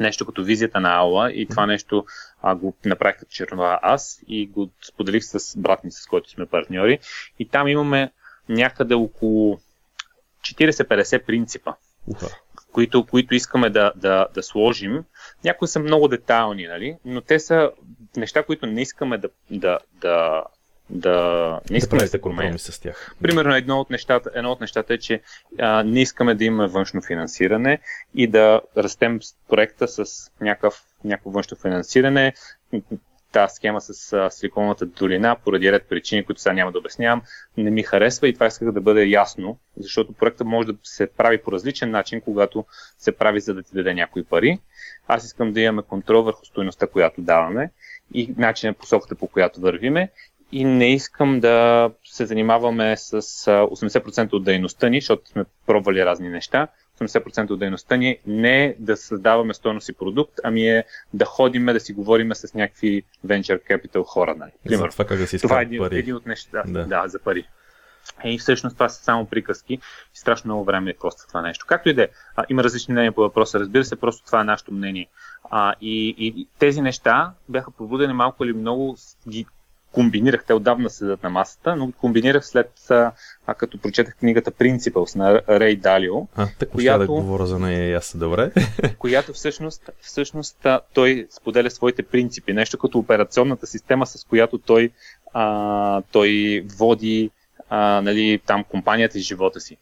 нещо 0.00 0.26
като 0.26 0.44
визията 0.44 0.80
на 0.80 0.96
Аула 0.96 1.32
и 1.32 1.46
това 1.46 1.66
нещо 1.66 2.04
а, 2.42 2.54
го 2.54 2.76
направих 2.84 3.18
като 3.18 3.30
чернова 3.32 3.78
аз 3.82 4.20
и 4.28 4.46
го 4.46 4.70
споделих 4.82 5.24
с 5.24 5.58
брат 5.58 5.84
ми, 5.84 5.90
с 5.90 6.06
който 6.06 6.30
сме 6.30 6.46
партньори. 6.46 6.98
И 7.38 7.48
там 7.48 7.68
имаме 7.68 8.12
някъде 8.48 8.94
около 8.94 9.60
40-50 10.40 11.24
принципа, 11.26 11.74
които, 12.72 13.06
които 13.06 13.34
искаме 13.34 13.70
да, 13.70 13.92
да, 13.96 14.26
да 14.34 14.42
сложим. 14.42 15.04
Някои 15.44 15.68
са 15.68 15.80
много 15.80 16.08
детайлни, 16.08 16.66
нали? 16.66 16.96
но 17.04 17.20
те 17.20 17.40
са 17.40 17.70
неща, 18.16 18.42
които 18.42 18.66
не 18.66 18.82
искаме 18.82 19.18
да, 19.18 19.28
да, 19.50 19.78
да, 19.92 20.42
да 20.90 21.60
не 21.70 21.76
искаме 21.76 21.98
да, 21.98 22.50
да 22.52 22.58
се 22.58 22.72
с 22.72 22.80
тях. 22.80 23.14
Примерно 23.22 23.54
едно 23.54 23.80
от 23.80 23.90
нещата, 23.90 24.30
едно 24.34 24.50
от 24.52 24.60
нещата 24.60 24.94
е, 24.94 24.98
че 24.98 25.20
а, 25.58 25.82
не 25.82 26.00
искаме 26.00 26.34
да 26.34 26.44
имаме 26.44 26.68
външно 26.68 27.02
финансиране 27.02 27.78
и 28.14 28.26
да 28.26 28.60
растем 28.76 29.20
проекта 29.48 29.88
с 29.88 30.30
някакъв, 30.40 30.82
някакво 31.04 31.30
външно 31.30 31.56
финансиране. 31.56 32.34
Тази 33.32 33.54
схема 33.54 33.80
с 33.80 34.12
а, 34.12 34.30
Силиконовата 34.30 34.86
долина, 34.86 35.36
поради 35.44 35.72
ред 35.72 35.86
причини, 35.88 36.24
които 36.24 36.40
сега 36.40 36.52
няма 36.52 36.72
да 36.72 36.78
обяснявам, 36.78 37.22
не 37.56 37.70
ми 37.70 37.82
харесва 37.82 38.28
и 38.28 38.34
това 38.34 38.46
исках 38.46 38.72
да 38.72 38.80
бъде 38.80 39.06
ясно, 39.06 39.58
защото 39.76 40.12
проектът 40.12 40.46
може 40.46 40.68
да 40.68 40.74
се 40.82 41.06
прави 41.06 41.38
по 41.38 41.52
различен 41.52 41.90
начин, 41.90 42.20
когато 42.20 42.64
се 42.98 43.12
прави 43.12 43.40
за 43.40 43.54
да 43.54 43.62
ти 43.62 43.74
даде 43.74 43.94
някои 43.94 44.24
пари. 44.24 44.58
Аз 45.08 45.24
искам 45.24 45.52
да 45.52 45.60
имаме 45.60 45.82
контрол 45.82 46.22
върху 46.22 46.44
стоеността, 46.44 46.86
която 46.86 47.20
даваме 47.20 47.70
и 48.14 48.34
начина 48.36 48.74
посоката, 48.74 49.14
по 49.14 49.26
която 49.26 49.60
вървиме 49.60 50.10
и 50.54 50.64
не 50.64 50.92
искам 50.92 51.40
да 51.40 51.90
се 52.04 52.26
занимаваме 52.26 52.96
с 52.96 53.22
80% 53.22 54.32
от 54.32 54.44
дейността 54.44 54.88
ни, 54.88 55.00
защото 55.00 55.30
сме 55.30 55.44
пробвали 55.66 56.04
разни 56.04 56.28
неща. 56.28 56.68
80% 57.00 57.50
от 57.50 57.58
дейността 57.58 57.96
ни 57.96 58.18
не 58.26 58.64
е 58.64 58.74
да 58.78 58.96
създаваме 58.96 59.54
стойност 59.54 59.88
и 59.88 59.92
продукт, 59.92 60.32
ами 60.44 60.68
е 60.68 60.84
да 61.14 61.24
ходиме, 61.24 61.72
да 61.72 61.80
си 61.80 61.92
говориме 61.92 62.34
с 62.34 62.54
някакви 62.54 63.02
venture 63.26 63.60
capital 63.70 64.04
хора. 64.04 64.34
Нали. 64.38 64.50
Пример. 64.64 64.90
това 64.90 65.04
как 65.04 65.18
да 65.18 65.26
си 65.26 65.38
това 65.38 65.58
е 65.58 65.62
един, 65.62 65.78
пари. 65.78 65.98
един 65.98 66.14
от 66.14 66.26
нещата. 66.26 66.72
Да. 66.72 66.84
да, 66.84 67.08
за 67.08 67.18
пари. 67.18 67.46
И 68.24 68.38
всъщност 68.38 68.76
това 68.76 68.88
са 68.88 69.04
само 69.04 69.26
приказки 69.26 69.74
и 69.74 69.80
страшно 70.18 70.48
много 70.48 70.64
време 70.64 70.90
е 70.90 70.94
коства 70.94 71.28
това 71.28 71.42
нещо. 71.42 71.66
Както 71.68 71.88
и 71.88 71.94
да 71.94 72.02
е, 72.02 72.08
има 72.48 72.64
различни 72.64 72.92
мнения 72.92 73.12
по 73.12 73.20
въпроса, 73.20 73.60
разбира 73.60 73.84
се, 73.84 73.96
просто 73.96 74.26
това 74.26 74.40
е 74.40 74.44
нашето 74.44 74.72
мнение. 74.72 75.08
А, 75.50 75.74
и, 75.80 76.14
и 76.18 76.48
тези 76.58 76.80
неща 76.80 77.32
бяха 77.48 77.70
пробудени 77.70 78.12
малко 78.12 78.44
или 78.44 78.52
много, 78.52 78.96
ги 79.28 79.46
комбинирах, 79.94 80.44
те 80.44 80.54
отдавна 80.54 80.90
седат 80.90 81.22
на 81.22 81.30
масата, 81.30 81.76
но 81.76 81.92
комбинирах 81.92 82.46
след, 82.46 82.90
а, 82.90 83.12
като 83.58 83.78
прочетах 83.78 84.16
книгата 84.16 84.50
Principles 84.50 85.16
на 85.16 85.42
Рей 85.48 85.76
Далио. 85.76 86.26
А, 86.36 86.48
така 86.58 86.72
която, 86.72 86.98
да 86.98 87.06
говоря 87.06 87.46
за 87.46 87.58
нея 87.58 87.90
ясно 87.90 88.20
добре. 88.20 88.50
която 88.98 89.32
всъщност, 89.32 89.90
всъщност 90.00 90.66
той 90.94 91.26
споделя 91.30 91.70
своите 91.70 92.02
принципи, 92.02 92.52
нещо 92.52 92.78
като 92.78 92.98
операционната 92.98 93.66
система, 93.66 94.06
с 94.06 94.24
която 94.24 94.58
той, 94.58 94.90
а, 95.32 96.02
той 96.12 96.64
води 96.78 97.30
а, 97.68 98.00
нали, 98.00 98.40
там 98.46 98.64
компанията 98.64 99.18
и 99.18 99.22
живота 99.22 99.60
си. 99.60 99.76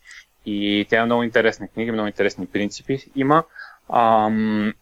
И 0.47 0.87
тя 0.91 1.01
е 1.01 1.05
много 1.05 1.23
интересна 1.23 1.69
книга, 1.69 1.93
много 1.93 2.07
интересни 2.07 2.47
принципи 2.47 2.99
има. 3.17 3.45
Ам, 3.93 4.73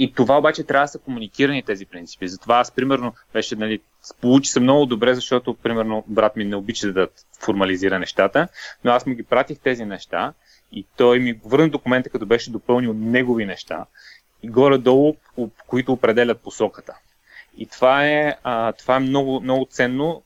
и 0.00 0.12
това 0.12 0.38
обаче 0.38 0.64
трябва 0.64 0.84
да 0.84 0.88
са 0.88 0.98
комуникирани 0.98 1.62
тези 1.62 1.86
принципи. 1.86 2.28
Затова 2.28 2.58
аз, 2.58 2.70
примерно, 2.70 3.14
беше, 3.32 3.56
нали, 3.56 3.80
получи 4.20 4.50
се 4.50 4.60
много 4.60 4.86
добре, 4.86 5.14
защото, 5.14 5.54
примерно, 5.54 6.04
брат 6.06 6.36
ми 6.36 6.44
не 6.44 6.56
обича 6.56 6.92
да 6.92 7.08
формализира 7.40 7.98
нещата, 7.98 8.48
но 8.84 8.90
аз 8.90 9.06
му 9.06 9.14
ги 9.14 9.22
пратих 9.22 9.58
тези 9.58 9.84
неща 9.84 10.32
и 10.72 10.86
той 10.96 11.18
ми 11.18 11.40
върна 11.44 11.68
документа, 11.68 12.10
като 12.10 12.26
беше 12.26 12.50
допълнил 12.50 12.92
негови 12.92 13.44
неща 13.44 13.86
и 14.42 14.48
горе-долу, 14.48 15.16
които 15.66 15.92
определят 15.92 16.40
посоката. 16.40 16.94
И 17.56 17.66
това 17.66 18.06
е, 18.06 18.36
а, 18.42 18.72
това 18.72 18.96
е 18.96 19.00
много, 19.00 19.40
много 19.40 19.66
ценно, 19.70 20.22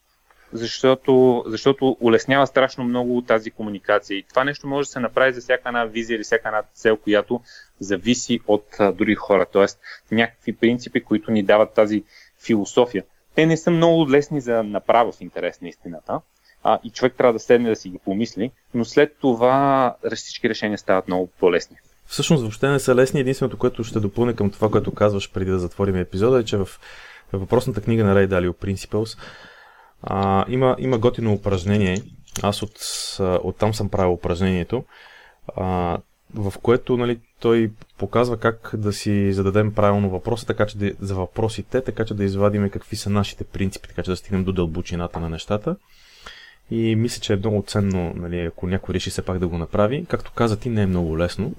защото, 0.52 1.44
защото 1.46 1.96
улеснява 2.00 2.46
страшно 2.46 2.84
много 2.84 3.22
тази 3.22 3.50
комуникация. 3.50 4.18
И 4.18 4.22
това 4.22 4.44
нещо 4.44 4.66
може 4.66 4.86
да 4.86 4.92
се 4.92 5.00
направи 5.00 5.32
за 5.32 5.40
всяка 5.40 5.68
една 5.68 5.84
визия 5.84 6.16
или 6.16 6.22
всяка 6.22 6.48
една 6.48 6.62
цел, 6.74 6.96
която 6.96 7.40
зависи 7.80 8.40
от 8.46 8.66
други 8.94 9.14
хора. 9.14 9.46
Тоест, 9.52 9.80
някакви 10.12 10.56
принципи, 10.56 11.00
които 11.00 11.30
ни 11.30 11.42
дават 11.42 11.74
тази 11.74 12.04
философия. 12.44 13.04
Те 13.34 13.46
не 13.46 13.56
са 13.56 13.70
много 13.70 14.10
лесни 14.10 14.40
за 14.40 14.62
направа 14.62 15.12
в 15.12 15.20
интерес 15.20 15.60
на 15.60 15.68
истината. 15.68 16.20
А, 16.62 16.78
и 16.84 16.90
човек 16.90 17.14
трябва 17.18 17.32
да 17.32 17.38
седне 17.38 17.68
да 17.68 17.76
си 17.76 17.88
ги 17.88 17.98
помисли, 18.04 18.50
но 18.74 18.84
след 18.84 19.16
това 19.20 19.96
всички 20.14 20.48
решения 20.48 20.78
стават 20.78 21.08
много 21.08 21.30
по-лесни. 21.40 21.76
Всъщност 22.06 22.42
въобще 22.42 22.68
не 22.68 22.78
са 22.78 22.94
лесни. 22.94 23.20
Единственото, 23.20 23.58
което 23.58 23.84
ще 23.84 24.00
допълня 24.00 24.34
към 24.34 24.50
това, 24.50 24.70
което 24.70 24.94
казваш 24.94 25.32
преди 25.32 25.50
да 25.50 25.58
затворим 25.58 25.96
епизода, 25.96 26.40
е, 26.40 26.44
че 26.44 26.56
в 26.56 26.68
въпросната 27.32 27.80
книга 27.80 28.04
на 28.04 28.14
Ray 28.14 28.28
Dalio 28.28 28.52
Principles 28.52 29.18
а, 30.02 30.44
има, 30.48 30.76
има 30.78 30.98
готино 30.98 31.32
упражнение. 31.32 32.02
Аз 32.42 32.62
от, 32.62 32.78
от 33.20 33.56
там 33.56 33.74
съм 33.74 33.88
правил 33.88 34.12
упражнението, 34.12 34.84
а, 35.56 35.98
в 36.34 36.54
което 36.62 36.96
нали, 36.96 37.20
той 37.40 37.70
показва 37.98 38.36
как 38.36 38.70
да 38.74 38.92
си 38.92 39.32
зададем 39.32 39.74
правилно 39.74 40.10
въпроса, 40.10 40.46
така 40.46 40.66
че 40.66 40.78
да, 40.78 40.92
за 41.00 41.14
въпросите, 41.14 41.80
така 41.80 42.04
че 42.04 42.14
да 42.14 42.24
извадиме 42.24 42.70
какви 42.70 42.96
са 42.96 43.10
нашите 43.10 43.44
принципи, 43.44 43.88
така 43.88 44.02
че 44.02 44.10
да 44.10 44.16
стигнем 44.16 44.44
до 44.44 44.52
дълбочината 44.52 45.20
на 45.20 45.28
нещата. 45.28 45.76
И 46.70 46.96
мисля, 46.96 47.20
че 47.20 47.32
е 47.32 47.36
много 47.36 47.64
ценно, 47.66 48.12
нали, 48.16 48.40
ако 48.40 48.66
някой 48.66 48.94
реши 48.94 49.10
все 49.10 49.22
пак 49.22 49.38
да 49.38 49.48
го 49.48 49.58
направи. 49.58 50.06
Както 50.08 50.32
каза 50.32 50.58
ти, 50.58 50.68
не 50.70 50.82
е 50.82 50.86
много 50.86 51.18
лесно. 51.18 51.54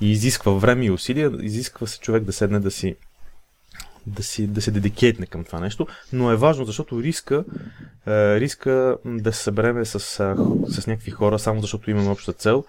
И 0.00 0.10
изисква 0.10 0.52
време 0.52 0.84
и 0.84 0.90
усилия, 0.90 1.32
изисква 1.40 1.86
се 1.86 2.00
човек 2.00 2.22
да 2.22 2.32
седне 2.32 2.60
да 2.60 2.70
си 2.70 2.96
да, 4.06 4.22
си, 4.22 4.46
да 4.46 4.62
се 4.62 4.70
дедикейтне 4.70 5.26
към 5.26 5.44
това 5.44 5.60
нещо, 5.60 5.86
но 6.12 6.30
е 6.30 6.36
важно, 6.36 6.64
защото 6.64 7.02
риска, 7.02 7.44
е, 8.06 8.40
риска 8.40 8.96
да 9.04 9.32
се 9.32 9.42
събереме 9.42 9.84
с, 9.84 10.00
с 10.68 10.86
някакви 10.86 11.10
хора, 11.10 11.38
само 11.38 11.60
защото 11.60 11.90
имаме 11.90 12.10
обща 12.10 12.32
цел, 12.32 12.64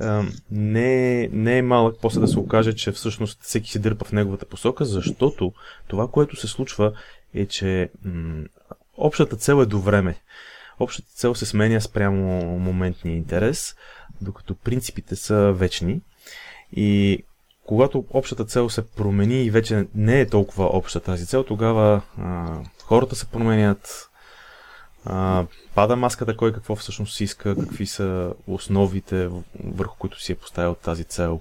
е, 0.00 0.06
не, 0.50 1.22
е, 1.22 1.28
не 1.32 1.58
е 1.58 1.62
малък 1.62 1.96
после 2.02 2.20
да 2.20 2.28
се 2.28 2.38
окаже, 2.38 2.72
че 2.72 2.92
всъщност 2.92 3.42
всеки 3.42 3.70
се 3.70 3.78
дърпа 3.78 4.04
в 4.04 4.12
неговата 4.12 4.46
посока, 4.46 4.84
защото 4.84 5.52
това, 5.88 6.08
което 6.08 6.36
се 6.36 6.46
случва 6.46 6.92
е, 7.34 7.46
че 7.46 7.90
м- 8.04 8.44
общата 8.96 9.36
цел 9.36 9.62
е 9.62 9.66
до 9.66 9.80
време. 9.80 10.14
Общата 10.80 11.08
цел 11.14 11.34
се 11.34 11.46
сменя 11.46 11.80
спрямо 11.80 12.42
моментния 12.58 13.16
интерес, 13.16 13.74
докато 14.20 14.54
принципите 14.54 15.16
са 15.16 15.52
вечни. 15.52 16.00
И 16.72 17.22
когато 17.68 18.04
общата 18.10 18.44
цел 18.44 18.68
се 18.68 18.86
промени 18.90 19.42
и 19.42 19.50
вече 19.50 19.86
не 19.94 20.20
е 20.20 20.28
толкова 20.28 20.64
обща 20.64 21.00
тази 21.00 21.26
цел, 21.26 21.44
тогава 21.44 22.02
а, 22.18 22.56
хората 22.84 23.16
се 23.16 23.26
променят, 23.26 24.10
а, 25.04 25.46
пада 25.74 25.96
маската 25.96 26.36
кой 26.36 26.52
какво 26.52 26.76
всъщност 26.76 27.20
иска, 27.20 27.56
какви 27.56 27.86
са 27.86 28.34
основите 28.46 29.28
върху 29.64 29.96
които 29.98 30.20
си 30.20 30.32
е 30.32 30.34
поставил 30.34 30.74
тази 30.74 31.04
цел 31.04 31.40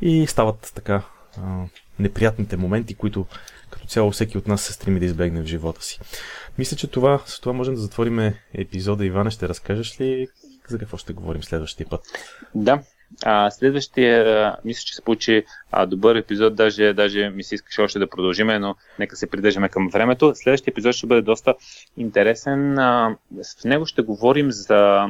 и 0.00 0.26
стават 0.26 0.72
така 0.74 1.02
а, 1.42 1.64
неприятните 1.98 2.56
моменти, 2.56 2.94
които 2.94 3.26
като 3.70 3.86
цяло 3.86 4.10
всеки 4.10 4.38
от 4.38 4.46
нас 4.46 4.62
се 4.62 4.72
стреми 4.72 5.00
да 5.00 5.06
избегне 5.06 5.42
в 5.42 5.46
живота 5.46 5.82
си. 5.82 6.00
Мисля, 6.58 6.76
че 6.76 6.86
това, 6.86 7.22
с 7.26 7.40
това 7.40 7.52
можем 7.52 7.74
да 7.74 7.80
затворим 7.80 8.32
епизода. 8.54 9.04
Иване, 9.04 9.30
ще 9.30 9.48
разкажеш 9.48 10.00
ли 10.00 10.28
за 10.68 10.78
какво 10.78 10.96
ще 10.96 11.12
говорим 11.12 11.42
следващия 11.42 11.88
път? 11.88 12.00
Да, 12.54 12.82
а, 13.24 13.50
следващия, 13.50 14.56
мисля, 14.64 14.84
че 14.86 14.94
се 14.94 15.02
получи 15.02 15.44
а, 15.72 15.86
добър 15.86 16.16
епизод, 16.16 16.54
даже, 16.54 16.92
даже 16.92 17.30
ми 17.30 17.42
се 17.42 17.54
искаше 17.54 17.82
още 17.82 17.98
да 17.98 18.10
продължиме, 18.10 18.58
но 18.58 18.74
нека 18.98 19.16
се 19.16 19.30
придържаме 19.30 19.68
към 19.68 19.88
времето. 19.88 20.32
Следващия 20.34 20.72
епизод 20.72 20.94
ще 20.94 21.06
бъде 21.06 21.22
доста 21.22 21.54
интересен. 21.96 22.78
А, 22.78 23.16
в 23.60 23.64
него 23.64 23.86
ще 23.86 24.02
говорим 24.02 24.52
за 24.52 25.08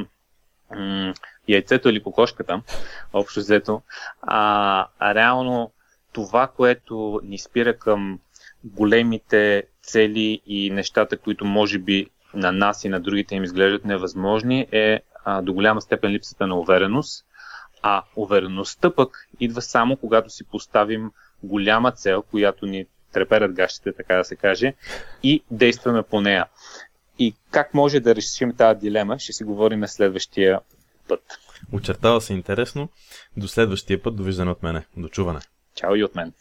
м- 0.75 1.13
яйцето 1.47 1.89
или 1.89 2.03
кокошката, 2.03 2.61
общо 3.13 3.39
взето. 3.39 3.81
А, 4.21 4.87
а 4.99 5.15
реално 5.15 5.71
това, 6.13 6.47
което 6.47 7.21
ни 7.23 7.37
спира 7.37 7.77
към 7.77 8.19
големите 8.63 9.63
цели 9.83 10.41
и 10.45 10.69
нещата, 10.69 11.17
които 11.17 11.45
може 11.45 11.79
би 11.79 12.07
на 12.33 12.51
нас 12.51 12.83
и 12.83 12.89
на 12.89 12.99
другите 12.99 13.35
им 13.35 13.43
изглеждат 13.43 13.85
невъзможни, 13.85 14.67
е 14.71 14.99
а, 15.25 15.41
до 15.41 15.53
голяма 15.53 15.81
степен 15.81 16.11
липсата 16.11 16.47
на 16.47 16.59
увереност 16.59 17.26
а 17.81 18.03
увереността 18.15 18.95
пък 18.95 19.27
идва 19.39 19.61
само 19.61 19.97
когато 19.97 20.29
си 20.29 20.43
поставим 20.43 21.11
голяма 21.43 21.91
цел, 21.91 22.21
която 22.21 22.65
ни 22.65 22.85
треперят 23.13 23.53
гащите, 23.53 23.93
така 23.93 24.15
да 24.15 24.23
се 24.23 24.35
каже, 24.35 24.73
и 25.23 25.43
действаме 25.51 26.03
по 26.03 26.21
нея. 26.21 26.45
И 27.19 27.35
как 27.51 27.73
може 27.73 27.99
да 27.99 28.15
решим 28.15 28.55
тази 28.55 28.79
дилема, 28.79 29.19
ще 29.19 29.33
си 29.33 29.43
говорим 29.43 29.79
на 29.79 29.87
следващия 29.87 30.59
път. 31.07 31.21
Очертава 31.71 32.21
се 32.21 32.33
интересно. 32.33 32.89
До 33.37 33.47
следващия 33.47 34.03
път. 34.03 34.15
Довиждане 34.15 34.51
от 34.51 34.63
мене. 34.63 34.85
До 34.97 35.07
чуване. 35.07 35.39
Чао 35.75 35.95
и 35.95 36.03
от 36.03 36.15
мен. 36.15 36.33